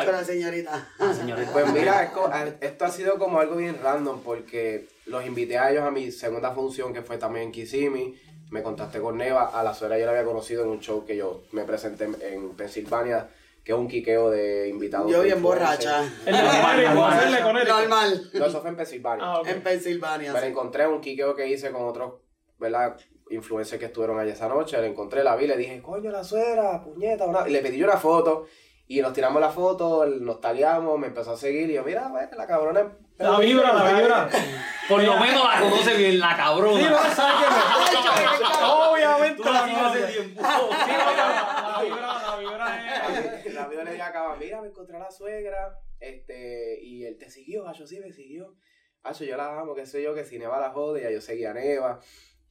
[0.05, 0.89] Pero señorita.
[0.99, 1.51] Ah, señorita.
[1.53, 5.83] Pues mira, es esto ha sido como algo bien random porque los invité a ellos
[5.83, 8.19] a mi segunda función que fue también en Kissimmee.
[8.51, 11.15] Me contacté con Neva, a la suegra yo la había conocido en un show que
[11.15, 13.29] yo me presenté en- en Pensilvania,
[13.69, 15.11] que es un quiqueo de invitados.
[15.11, 16.01] Yo bien borracha.
[16.25, 17.43] El Normal.
[17.43, 17.67] Connecticut.
[17.67, 18.29] Normal.
[18.33, 19.23] No, eso fue en Pensilvania.
[19.23, 19.47] Ah, ok.
[19.47, 20.33] En Pensilvania.
[20.33, 22.13] La encontré un quiqueo que hice con otros,
[22.57, 22.97] ¿verdad?
[23.29, 24.75] Influencers que estuvieron allá esa noche.
[24.81, 27.47] La encontré, la vi, le dije, coño, la suegra, puñeta, una...
[27.47, 28.47] Y le pedí una foto.
[28.87, 31.69] Y nos tiramos la foto, nos taliamos, me empezó a seguir.
[31.69, 32.91] Y yo, mira, bueno, la cabrona.
[33.19, 34.29] La vibra, la vibra.
[34.87, 36.79] Por lo menos la conoce bien, la cabrona.
[36.81, 38.65] Sí, no, ¿sabes qué?
[38.65, 40.15] Obviamente Tú la la sigues hace conoces.
[40.15, 40.41] tiempo.
[40.41, 43.53] Sí, no, la, la vibra, la vibra es...
[43.53, 47.29] La vida le dije acá, mira, me encontré a la suegra, este, y él te
[47.29, 48.55] siguió, Acho sí me siguió.
[49.03, 51.51] Acho, yo la amo, qué sé yo, que si Neva la jode, ya yo seguía
[51.51, 51.99] a Neva.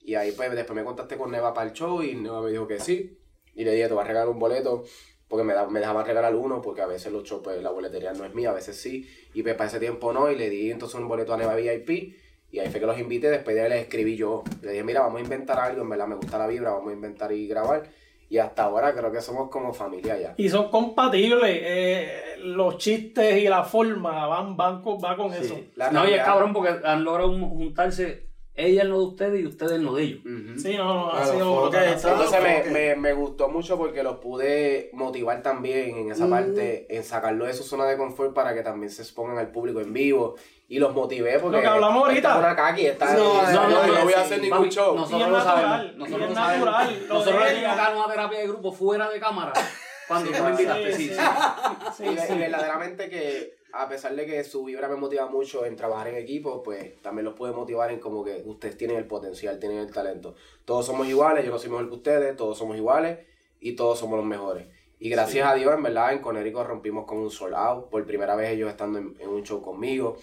[0.01, 2.67] Y ahí pues después me contacté con Neva para el show y Neva me dijo
[2.67, 3.19] que sí.
[3.55, 4.85] Y le dije, te voy a regalar un boleto,
[5.27, 8.25] porque me, da, me regalar uno, porque a veces los shows, pues la boletería no
[8.25, 9.09] es mía, a veces sí.
[9.33, 12.15] Y pues para ese tiempo no, y le di entonces un boleto a Neva VIP.
[12.51, 14.45] Y ahí fue que los invité, después de ahí les escribí yo.
[14.63, 16.93] Le dije, mira, vamos a inventar algo, en verdad me gusta la vibra, vamos a
[16.95, 17.91] inventar y grabar.
[18.31, 20.35] Y hasta ahora creo que somos como familia ya.
[20.37, 21.61] Y son compatibles.
[21.63, 25.59] eh, los chistes y la forma van, van con, va con eso.
[25.75, 29.47] La No, y es cabrón porque han logrado juntarse ella en lo de ustedes y
[29.47, 30.21] ustedes en lo de ellos.
[30.25, 30.59] Ujú.
[30.59, 35.43] Sí, no, no, ha sido Entonces me, me, me gustó mucho porque los pude motivar
[35.43, 39.03] también en esa parte, en sacarlo de su zona de confort para que también se
[39.03, 40.35] expongan al público en vivo.
[40.71, 42.39] Y los motivé porque Lo que hablamos ahorita.
[42.39, 44.23] una kaki, esta No, no, no, no, no, voy a sí.
[44.23, 44.95] hacer ningún show.
[44.95, 45.97] Nosotros es lo natural, sabemos.
[45.97, 47.09] Nosotros es lo sabemos.
[47.09, 49.53] Nosotros le dimos una terapia de grupo fuera de cámara.
[50.09, 51.21] Cuando Sí, tú me invitaste, sí, sí, sí.
[51.21, 51.93] sí.
[51.97, 52.33] Sí, y, ve- sí.
[52.35, 56.17] y verdaderamente que a pesar de que su vibra me motiva mucho en trabajar en
[56.17, 59.93] equipo, pues también los puede motivar en como que ustedes tienen el potencial, tienen el
[59.93, 60.35] talento.
[60.65, 63.19] Todos somos iguales, yo no soy mejor que ustedes, todos somos iguales
[63.61, 64.67] y todos somos los mejores.
[64.99, 67.89] Y gracias a Dios, en verdad, en Conérico rompimos con un sold out.
[67.91, 70.17] Por primera vez ellos estando en, en un show conmigo.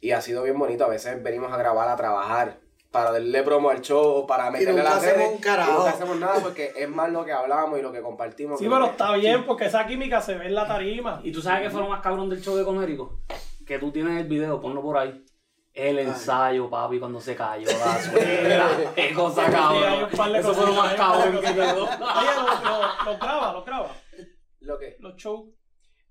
[0.00, 0.84] Y ha sido bien bonito.
[0.84, 2.58] A veces venimos a grabar, a trabajar,
[2.90, 5.08] para darle promo al show para meterle nunca redes.
[5.12, 5.70] hacemos un carajo.
[5.70, 8.58] Y nunca hacemos nada porque es más lo que hablamos y lo que compartimos.
[8.58, 11.20] Sí, pero lo que- está bien porque esa química se ve en la tarima.
[11.24, 13.20] Y tú sabes que fue lo más cabrón del show de Conérico.
[13.66, 15.24] Que tú tienes el video, ponlo por ahí.
[15.74, 18.68] El ensayo, papi, cuando se cayó la suegra.
[18.94, 20.08] Qué cosa cabrón.
[20.36, 21.84] Eso fue lo más cabrón que quedó.
[21.84, 23.64] Oye, los lo, lo graba.
[24.60, 24.96] ¿Lo que?
[25.00, 25.50] Los shows.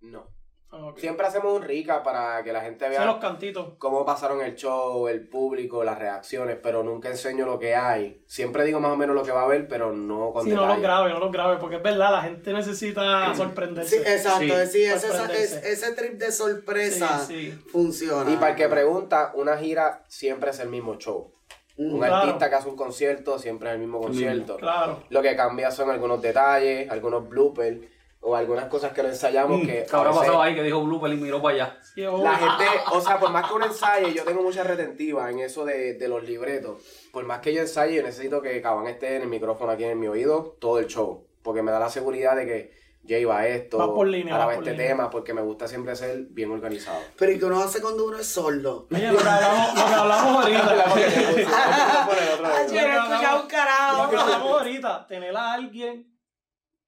[0.02, 0.28] No.
[0.70, 0.92] Ah.
[0.98, 3.76] Siempre hacemos un rica para que la gente vea los cantitos.
[3.78, 8.22] cómo pasaron el show, el público, las reacciones, pero nunca enseño lo que hay.
[8.26, 10.66] Siempre digo más o menos lo que va a haber, pero no con Sí, no
[10.66, 13.98] los grabe, no los grabe, porque es verdad, la gente necesita Sí, sorprenderse.
[14.14, 14.40] exacto.
[14.66, 15.58] Sí, Sí, ese, sorprenderse.
[15.60, 17.60] ese, ese trip de sorpresa Sí, sí.
[17.72, 18.30] funciona.
[18.30, 21.32] Y para el que pregunta, una gira siempre es el mismo show.
[21.78, 22.16] Un Claro.
[22.16, 24.58] artista que hace un concierto siempre es el mismo concierto.
[24.58, 25.04] Claro.
[25.10, 27.80] Lo que cambia son algunos detalles, algunos bloopers,
[28.22, 30.84] o algunas cosas que no ensayamos que ¿Qué habrá a veces pasado ahí que dijo
[30.84, 32.10] Blooper y miró para allá?
[32.10, 32.24] Ojo.
[32.24, 35.64] la gente, o sea, por más que uno ensaye, yo tengo mucha retentiva en eso
[35.66, 36.82] de, de los libretos.
[37.12, 40.00] Por más que yo ensaye, yo necesito que Cabán esté en el micrófono aquí en
[40.00, 41.26] mi oído todo el show.
[41.42, 44.46] Porque me da la seguridad de que Jay va a esto, Va por línea, va
[44.46, 44.88] por este línea.
[44.88, 47.00] tema, porque me gusta siempre ser bien organizado.
[47.18, 48.88] Pero ¿y qué uno hace cuando uno es sordo?
[48.92, 52.08] Oye, lo que hablamos, lo que hablamos ahorita.
[52.44, 54.10] Ay, yo no he escuchado un Lo carajo.
[54.10, 56.14] que hablamos ahorita, tener a alguien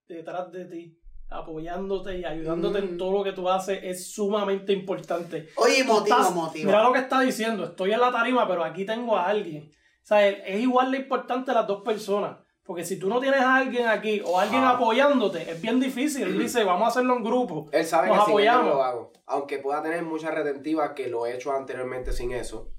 [0.08, 1.00] detrás de ti,
[1.30, 5.50] apoyándote y ayudándote en todo lo que tú haces es sumamente importante.
[5.56, 6.66] Oye, estás- motiva.
[6.66, 9.72] Mira lo que está diciendo, estoy en la tarima, pero aquí tengo a alguien.
[10.04, 12.38] O sea, es igual de importante las dos personas.
[12.64, 14.72] Porque si tú no tienes a alguien aquí o alguien Ah.
[14.72, 16.24] apoyándote, es bien difícil.
[16.28, 17.68] Él dice, vamos a hacerlo en grupo.
[17.72, 18.66] Él sabe Nos que sin él apoyamos.
[18.76, 19.12] lo hago.
[19.26, 22.72] Aunque pueda tener muchas retentivas que lo he hecho anteriormente sin eso.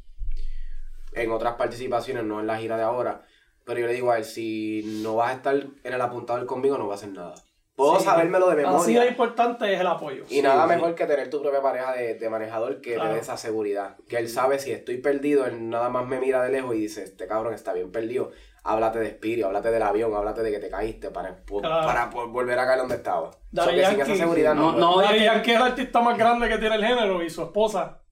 [1.12, 3.22] En otras participaciones, no en la gira de ahora.
[3.64, 6.78] Pero yo le digo a él, si no vas a estar en el apuntador conmigo,
[6.78, 7.34] no vas a hacer nada.
[7.81, 8.05] Puedo Sí.
[8.05, 9.01] sabérmelo de Así memoria.
[9.03, 10.24] de importante es el apoyo.
[10.28, 13.09] Y nada mejor que tener tu propia pareja de, de manejador que Claro.
[13.11, 13.97] te dé esa seguridad.
[14.09, 17.03] Que él sabe si estoy perdido, él nada más me mira de lejos y dice,
[17.05, 18.33] este cabrón está bien perdido.
[18.64, 21.87] Háblate de Spirit, háblate del avión, háblate de que te caíste para, Claro.
[21.87, 23.31] para volver a caer donde estaba.
[23.51, 26.47] Daddy So que sin esa seguridad no, No, no, Yankee es el artista más grande
[26.49, 28.03] que tiene el género y su esposa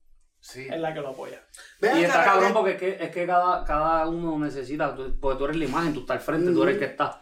[0.40, 0.66] Sí.
[0.70, 1.42] es la que lo apoya.
[1.80, 5.36] Ven Y está cabrón ven- porque es que, es que cada, cada uno necesita, porque
[5.38, 7.20] tú eres la imagen, tú estás al frente, tú eres el que está.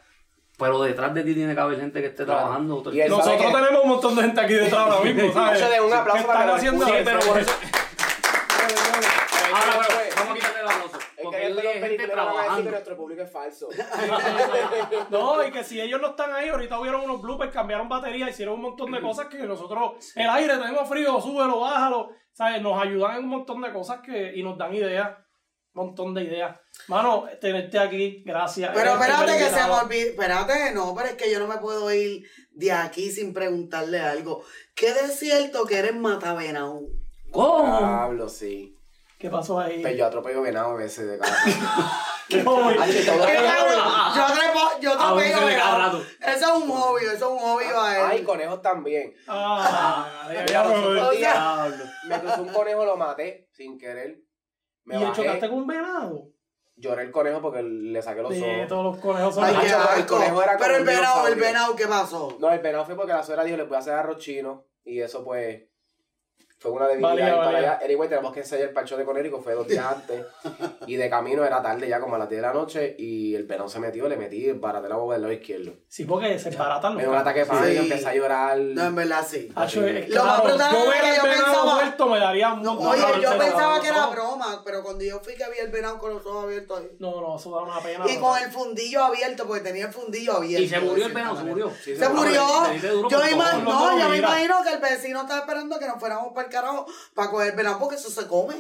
[0.59, 2.41] Pero detrás de ti tiene que haber gente que esté Claro.
[2.41, 2.83] trabajando.
[2.93, 5.23] Y él Nosotros que- tenemos un montón de gente aquí detrás ahora mismo,
[5.87, 6.95] un aplauso para están que haciendo eso.
[7.05, 7.73] pero por eso- Es
[9.53, 10.97] Ahora, pero, vamos a quitarle el aplauso.
[10.99, 12.71] es Porque que hay después los gente decir que trabajando.
[12.71, 13.69] nuestro público es falso.
[15.11, 18.55] No, y que si ellos no están ahí, ahorita hubieron unos bloopers, cambiaron batería, hicieron
[18.55, 22.61] un montón de cosas que nosotros, el aire, tenemos frío, súbelo, bájalo, ¿sabes?
[22.63, 25.11] Nos ayudan en un montón de cosas que, y nos dan ideas,
[25.77, 26.57] montón de ideas.
[26.89, 28.73] Mano, tenerte aquí, gracias.
[28.75, 30.09] Pero espérate que se me olvide.
[30.11, 34.43] Espérate, no, pero es que yo no me puedo ir de aquí sin preguntarle algo.
[34.75, 36.83] ¿Qué de cierto que eres matavenao?
[37.31, 37.79] ¿Cómo?
[37.79, 38.77] Diablo, sí.
[39.19, 39.83] ¿Qué pasó ahí?
[39.83, 41.35] Pero yo atropello venado a veces de cada
[42.29, 42.39] ¿Qué?
[42.39, 42.71] Yo trepo,
[44.81, 46.03] yo A cada venado.
[46.21, 48.25] Eso es un hobby, eso es un hobby a Ay, él.
[48.25, 49.15] conejos también.
[49.29, 50.29] Ah,
[52.09, 54.19] me cruzó un conejo, lo maté sin querer.
[54.87, 56.29] Me ¿Y bajé, chocaste con un venado?
[56.79, 58.69] lloré el conejo porque le saqué los Sí, ojos.
[58.69, 61.77] todos los conejos son Ay, qué el conejo era como Pero el venado, el venado,
[61.77, 62.37] ¿qué pasó?
[62.41, 64.65] No, el venado fue porque la suegra dijo, le voy a hacer arroz chino.
[64.85, 65.63] Y eso pues
[66.59, 67.59] fue una debilidad ir para valía.
[67.73, 67.81] allá.
[67.85, 70.25] Anyway, tenemos que ensayar el parcho de Conérico, fue dos días antes.
[70.87, 72.97] y de camino era tarde ya, como a las 10 de la noche.
[72.99, 75.73] Y el venado se metió, le metí, baraté la boca del lado izquierdo.
[75.89, 77.77] Sí, porque se baratan los Me dio un ataque de pánico, Sí.
[77.79, 78.59] empecé a llorar.
[78.59, 79.53] No, en verdad sí.
[79.55, 82.79] Hacho, es Lo más brutal yo era que el yo pensaba- muerto me daría No,
[82.79, 86.15] oye, yo pensaba que era broma, pero cuando yo fui que vi el venado con
[86.15, 86.89] los ojos abiertos ahí.
[86.99, 88.11] No, no, eso da una pena.
[88.11, 90.65] Y con el fundillo abierto, porque tenía el fundillo abierto.
[90.65, 91.71] Y se murió el de venado, se murió.
[91.83, 92.47] Sí, Se murió.
[92.81, 93.19] Se Yo,
[94.09, 97.55] me imagino que el vecino estaba esperando que nos fuéramos para el carajo para coger
[97.55, 98.55] venado porque eso se come.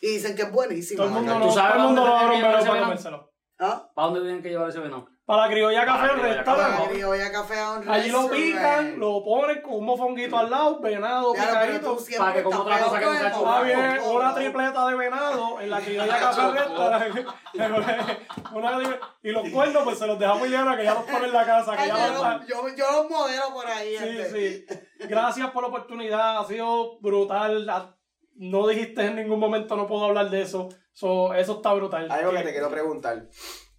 [0.00, 0.98] Y dicen que es buenísimo.
[1.02, 2.58] Todo el mundo ¿Tú sabes todo el mundo dónde no abre un tenía que venado
[2.58, 3.32] llevar ese para comérselo.
[3.60, 3.90] ¿Ah?
[3.94, 5.08] ¿Para dónde tienen que llevar ese venado?
[5.26, 6.76] Para la criolla café, Para restaurante.
[7.04, 11.32] Para a a un Allí lo pican, lo ponen con un mofonguito al lado, venado,
[11.34, 11.98] picadito.
[12.16, 15.68] Para que como otra cosa que no se ha bien, una tripleta de venado en
[15.70, 17.26] la criolla café restaurante.
[18.54, 21.32] Una tri- y los cuernos, pues se los dejamos Ileana, que ya los pone en
[21.32, 23.96] la casa, que Ay, ya yo, los los- yo, yo los modelo por ahí.
[23.98, 24.30] Sí, gente.
[24.30, 24.66] sí.
[24.98, 27.66] Gracias por la oportunidad, ha sido brutal.
[27.66, 27.94] La-
[28.40, 30.68] No dijiste en ningún momento, no puedo hablar de eso.
[30.92, 32.08] So, eso está brutal.
[32.10, 33.28] Algo que Que- te quiero preguntar.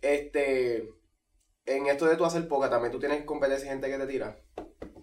[0.01, 0.89] Este.
[1.65, 4.37] En esto de tú hacer poca, también tú tienes competencia y gente que te tira.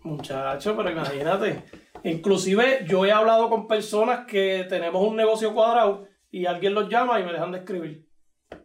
[0.02, 1.62] Muchacho, pero imagínate.
[2.02, 7.18] Inclusive yo he hablado con personas que tenemos un negocio cuadrado y alguien los llama
[7.20, 8.08] y me dejan de escribir.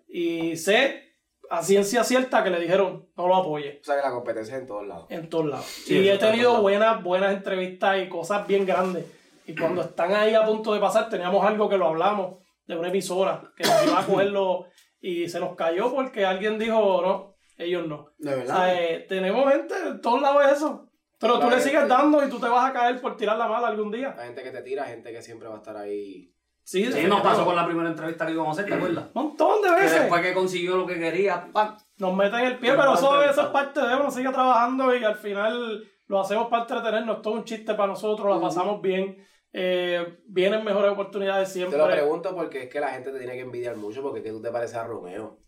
[0.08, 1.11] Y sé
[1.52, 4.62] a ciencia cierta que le dijeron no lo apoye O sea que la competencia es
[4.62, 5.06] en todos lados.
[5.10, 5.66] en todos lados.
[5.66, 9.06] Sí, y he tenido buenas, buenas entrevistas y cosas bien grandes.
[9.46, 12.38] Y cuando están ahí a punto de pasar, teníamos algo que lo hablamos
[12.68, 14.68] de una emisora que nos iba a cogerlo
[15.02, 18.12] y se nos cayó porque alguien dijo no, ellos no.
[18.18, 18.56] De O verdad.
[18.56, 20.88] sea, eh, tenemos gente en todos lados de eso.
[21.20, 23.68] Pero tú le sigues dando y tú te vas a caer por tirar la mala
[23.68, 24.16] algún día.
[24.18, 26.34] Hay gente que te tira, gente que siempre va a estar ahí.
[26.64, 29.06] Sí, Sí, nos pasó con la primera entrevista que íbamos a hacer, ¿te acuerdas?
[29.14, 30.00] Un montón de Que veces.
[30.02, 31.76] después que consiguió lo que quería, ¡pam!
[31.98, 35.04] Nos meten el pie, pero van eso, eso es parte de uno, sigue trabajando y
[35.04, 37.22] al final lo hacemos para entretenernos.
[37.22, 39.18] Todo un chiste para nosotros, la pasamos bien.
[39.54, 41.78] Eh, vienen mejores oportunidades Te siempre.
[41.78, 44.32] lo pregunto porque es que la gente te tiene que envidiar mucho porque es que
[44.32, 45.40] tú te pareces a Romeo.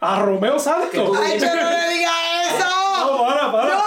[0.00, 1.18] A Romeo Santos.
[1.22, 2.10] ¡Ay, yo no le diga
[2.48, 2.66] eso!
[3.06, 3.74] No, para, para.
[3.74, 3.82] ¡No!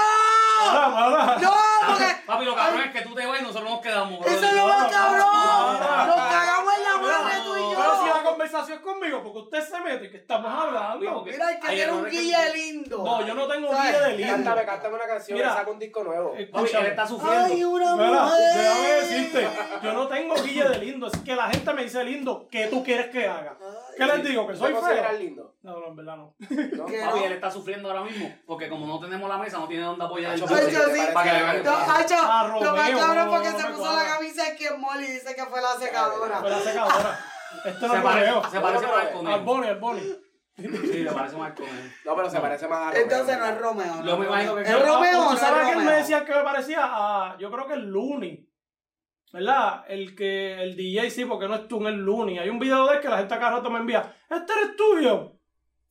[0.65, 1.41] Para, para.
[1.41, 1.51] ¡No!
[1.87, 4.13] Porque Papi, lo cabrón es que tú te vas y nosotros nos quedamos.
[4.25, 4.49] eso brother.
[4.49, 5.27] es lo más cabrón.
[5.33, 6.05] no, no.
[6.07, 8.23] Nos cagamos en la madre tú y Pero si la yo.
[8.23, 11.13] conversación conmigo porque usted se mete que estamos hablando.
[11.15, 12.97] porque- Mira, el que Hay tiene un guille lindo.
[13.03, 14.33] No, yo no tengo guía de lindo.
[14.33, 15.51] Cántame, cántame una canción Mira.
[15.51, 16.31] y saca un disco nuevo.
[16.51, 17.45] Papi, él está sufriendo.
[17.45, 18.53] Ay, una Mira, mujer.
[18.57, 19.47] déjame decirte,
[19.83, 22.83] yo no tengo guille de lindo, es que la gente me dice lindo, ¿qué tú
[22.83, 23.55] quieres que haga?
[23.97, 24.45] ¿Qué les digo?
[24.47, 25.11] ¿Que ¿Te soy feo?
[25.19, 25.55] lindo?
[25.63, 26.35] No, no, en verdad no.
[26.39, 27.15] ¿No?
[27.23, 28.33] Él está sufriendo ahora mismo.
[28.45, 31.01] Porque como no tenemos la mesa, no tiene dónde apoyar el Hacho, Ay, yo sí.
[31.13, 31.67] Para que le vean.
[31.67, 34.03] Hacho, Ah, lo más cabrón no, porque no se me puso cuadra.
[34.03, 36.39] la camisa de Ken Molly y dice que fue la secadora.
[36.39, 37.19] Fue la secadora.
[37.65, 39.39] Esto no Se es parece, se parece más al Al conejo.
[39.45, 40.15] Bonnie, al Bonnie.
[40.57, 41.75] Sí, le parece más al conejo.
[42.05, 43.01] No, pero se parece más a Romeo.
[43.03, 44.03] Entonces no es Romeo.
[44.05, 45.97] Yo me imagino que- ¿Es Romeo o ¿Tú no sabes es quién me Romeo?
[45.99, 46.79] decía que me parecía?
[46.83, 48.49] A, yo creo que el Looney.
[49.35, 49.83] ¿Verdad?
[49.89, 52.37] El que, el DJ sí, porque no es tú, es el Looney.
[52.39, 54.15] Hay un video de él que la gente acá rato me envía.
[54.29, 55.33] Este eres tuyo.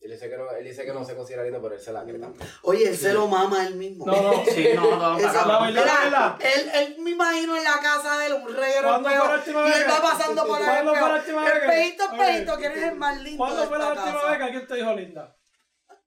[0.00, 2.02] Él dice que no, él dice que no se considera lindo, pero él se la
[2.04, 2.48] cree también.
[2.62, 4.06] Oye, él se lo mama él mismo.
[4.06, 4.44] No, no.
[4.46, 6.38] Sí, no, no, no, la verdad, la verdad.
[6.40, 9.34] Él, él me imagino en la casa de él un reguero ¿Cuándo feo, fue la
[9.38, 11.20] última y vez él que- va pasando por el ¿Cuándo fue la espejo.
[11.20, 14.26] última vez que- eres el más lindo ¿Cuándo de fue la última casa.
[14.28, 15.36] vez que alguien te dijo linda?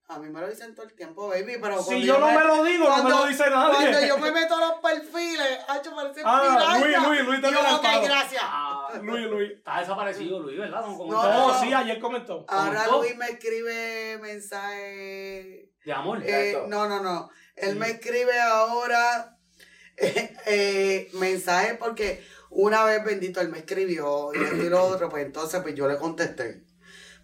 [0.09, 2.39] A mí me lo dicen todo el tiempo, baby, pero Si cuando yo no me
[2.45, 3.75] lo digo, no me cuando- lo dice nadie.
[3.91, 6.77] Cuando yo me meto a los perfiles, hacho, parece Ah.
[6.79, 8.41] Luis, Luis, Luis te yo, ok, gracias.
[8.45, 9.51] Ah, Luis, Luis.
[9.57, 10.79] Está desaparecido Luis, ¿verdad?
[10.85, 11.59] No, No, No, no.
[11.59, 12.45] sí, ayer comentó.
[12.47, 13.01] Ahora ¿Comentó?
[13.01, 15.71] Luis me escribe mensaje.
[15.83, 16.21] De amor.
[16.23, 17.29] eh, no, no, no.
[17.55, 17.79] Él Sí.
[17.79, 19.35] me escribe ahora
[19.97, 25.09] eh, eh, mensaje porque una vez bendito él me escribió y esto y lo otro,
[25.09, 26.63] pues entonces pues yo le contesté.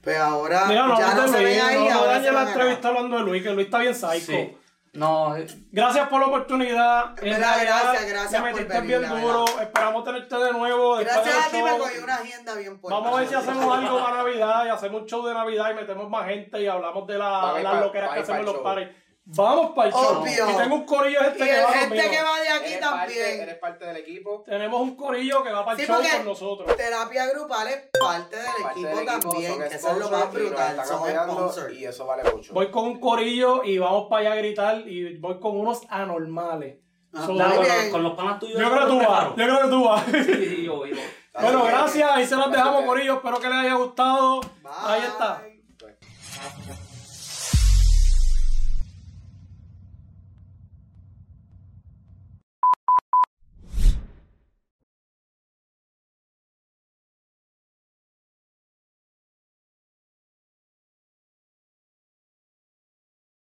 [0.04, 3.18] Pues ahora Mira, no, ya no se ven ahí, no, ahora se la entrevista hablando
[3.18, 4.32] de Luis, que Luis está bien psycho.
[4.34, 4.58] Sí.
[4.94, 7.16] No, eh, Gracias por la oportunidad.
[7.16, 9.46] Verdad, realidad, gracias, gracias por metiste venir, bien duro.
[9.60, 10.96] Esperamos tenerte de nuevo.
[10.98, 13.00] Gracias a ti me cogí una agenda bien fuerte.
[13.02, 15.74] Vamos a ver si hacemos algo para Navidad y hacemos un show de Navidad y
[15.74, 18.90] metemos más gente y hablamos de la- las loqueras que hacemos en los pares.
[19.26, 20.22] Vamos para el show.
[20.22, 20.50] Obvio.
[20.52, 22.12] Y tengo un corillo Y gente que el va gente conmigo.
[22.12, 23.20] que va de aquí Eres también.
[23.20, 24.44] parte, eres parte del equipo.
[24.46, 26.76] Tenemos un corillo que va para el Sí, show porque- con nosotros.
[26.76, 29.92] Terapia grupal es parte del Parte equipo del equipo, también, son que eso es lo
[30.08, 30.70] sponsors más y nos brutal.
[30.72, 31.74] están Son apoyando sponsors.
[31.74, 32.54] Y eso vale mucho.
[32.54, 36.78] Voy con un corillo y vamos para allá a gritar y voy con unos anormales.
[37.14, 37.78] Ah, So, muy dale, con, bien.
[37.78, 38.60] los- con los panas tuyos.
[38.60, 39.28] yo creo que tú vas.
[39.30, 40.04] Yo creo que tú vas.
[40.06, 40.96] Sí, sí, yo, yo.
[41.40, 42.12] Bueno, gracias.
[42.12, 43.14] Ahí se los Así dejamos, Corillo.
[43.16, 44.42] Espero que les haya gustado.
[44.42, 44.72] Bye.
[44.86, 45.42] Ahí está.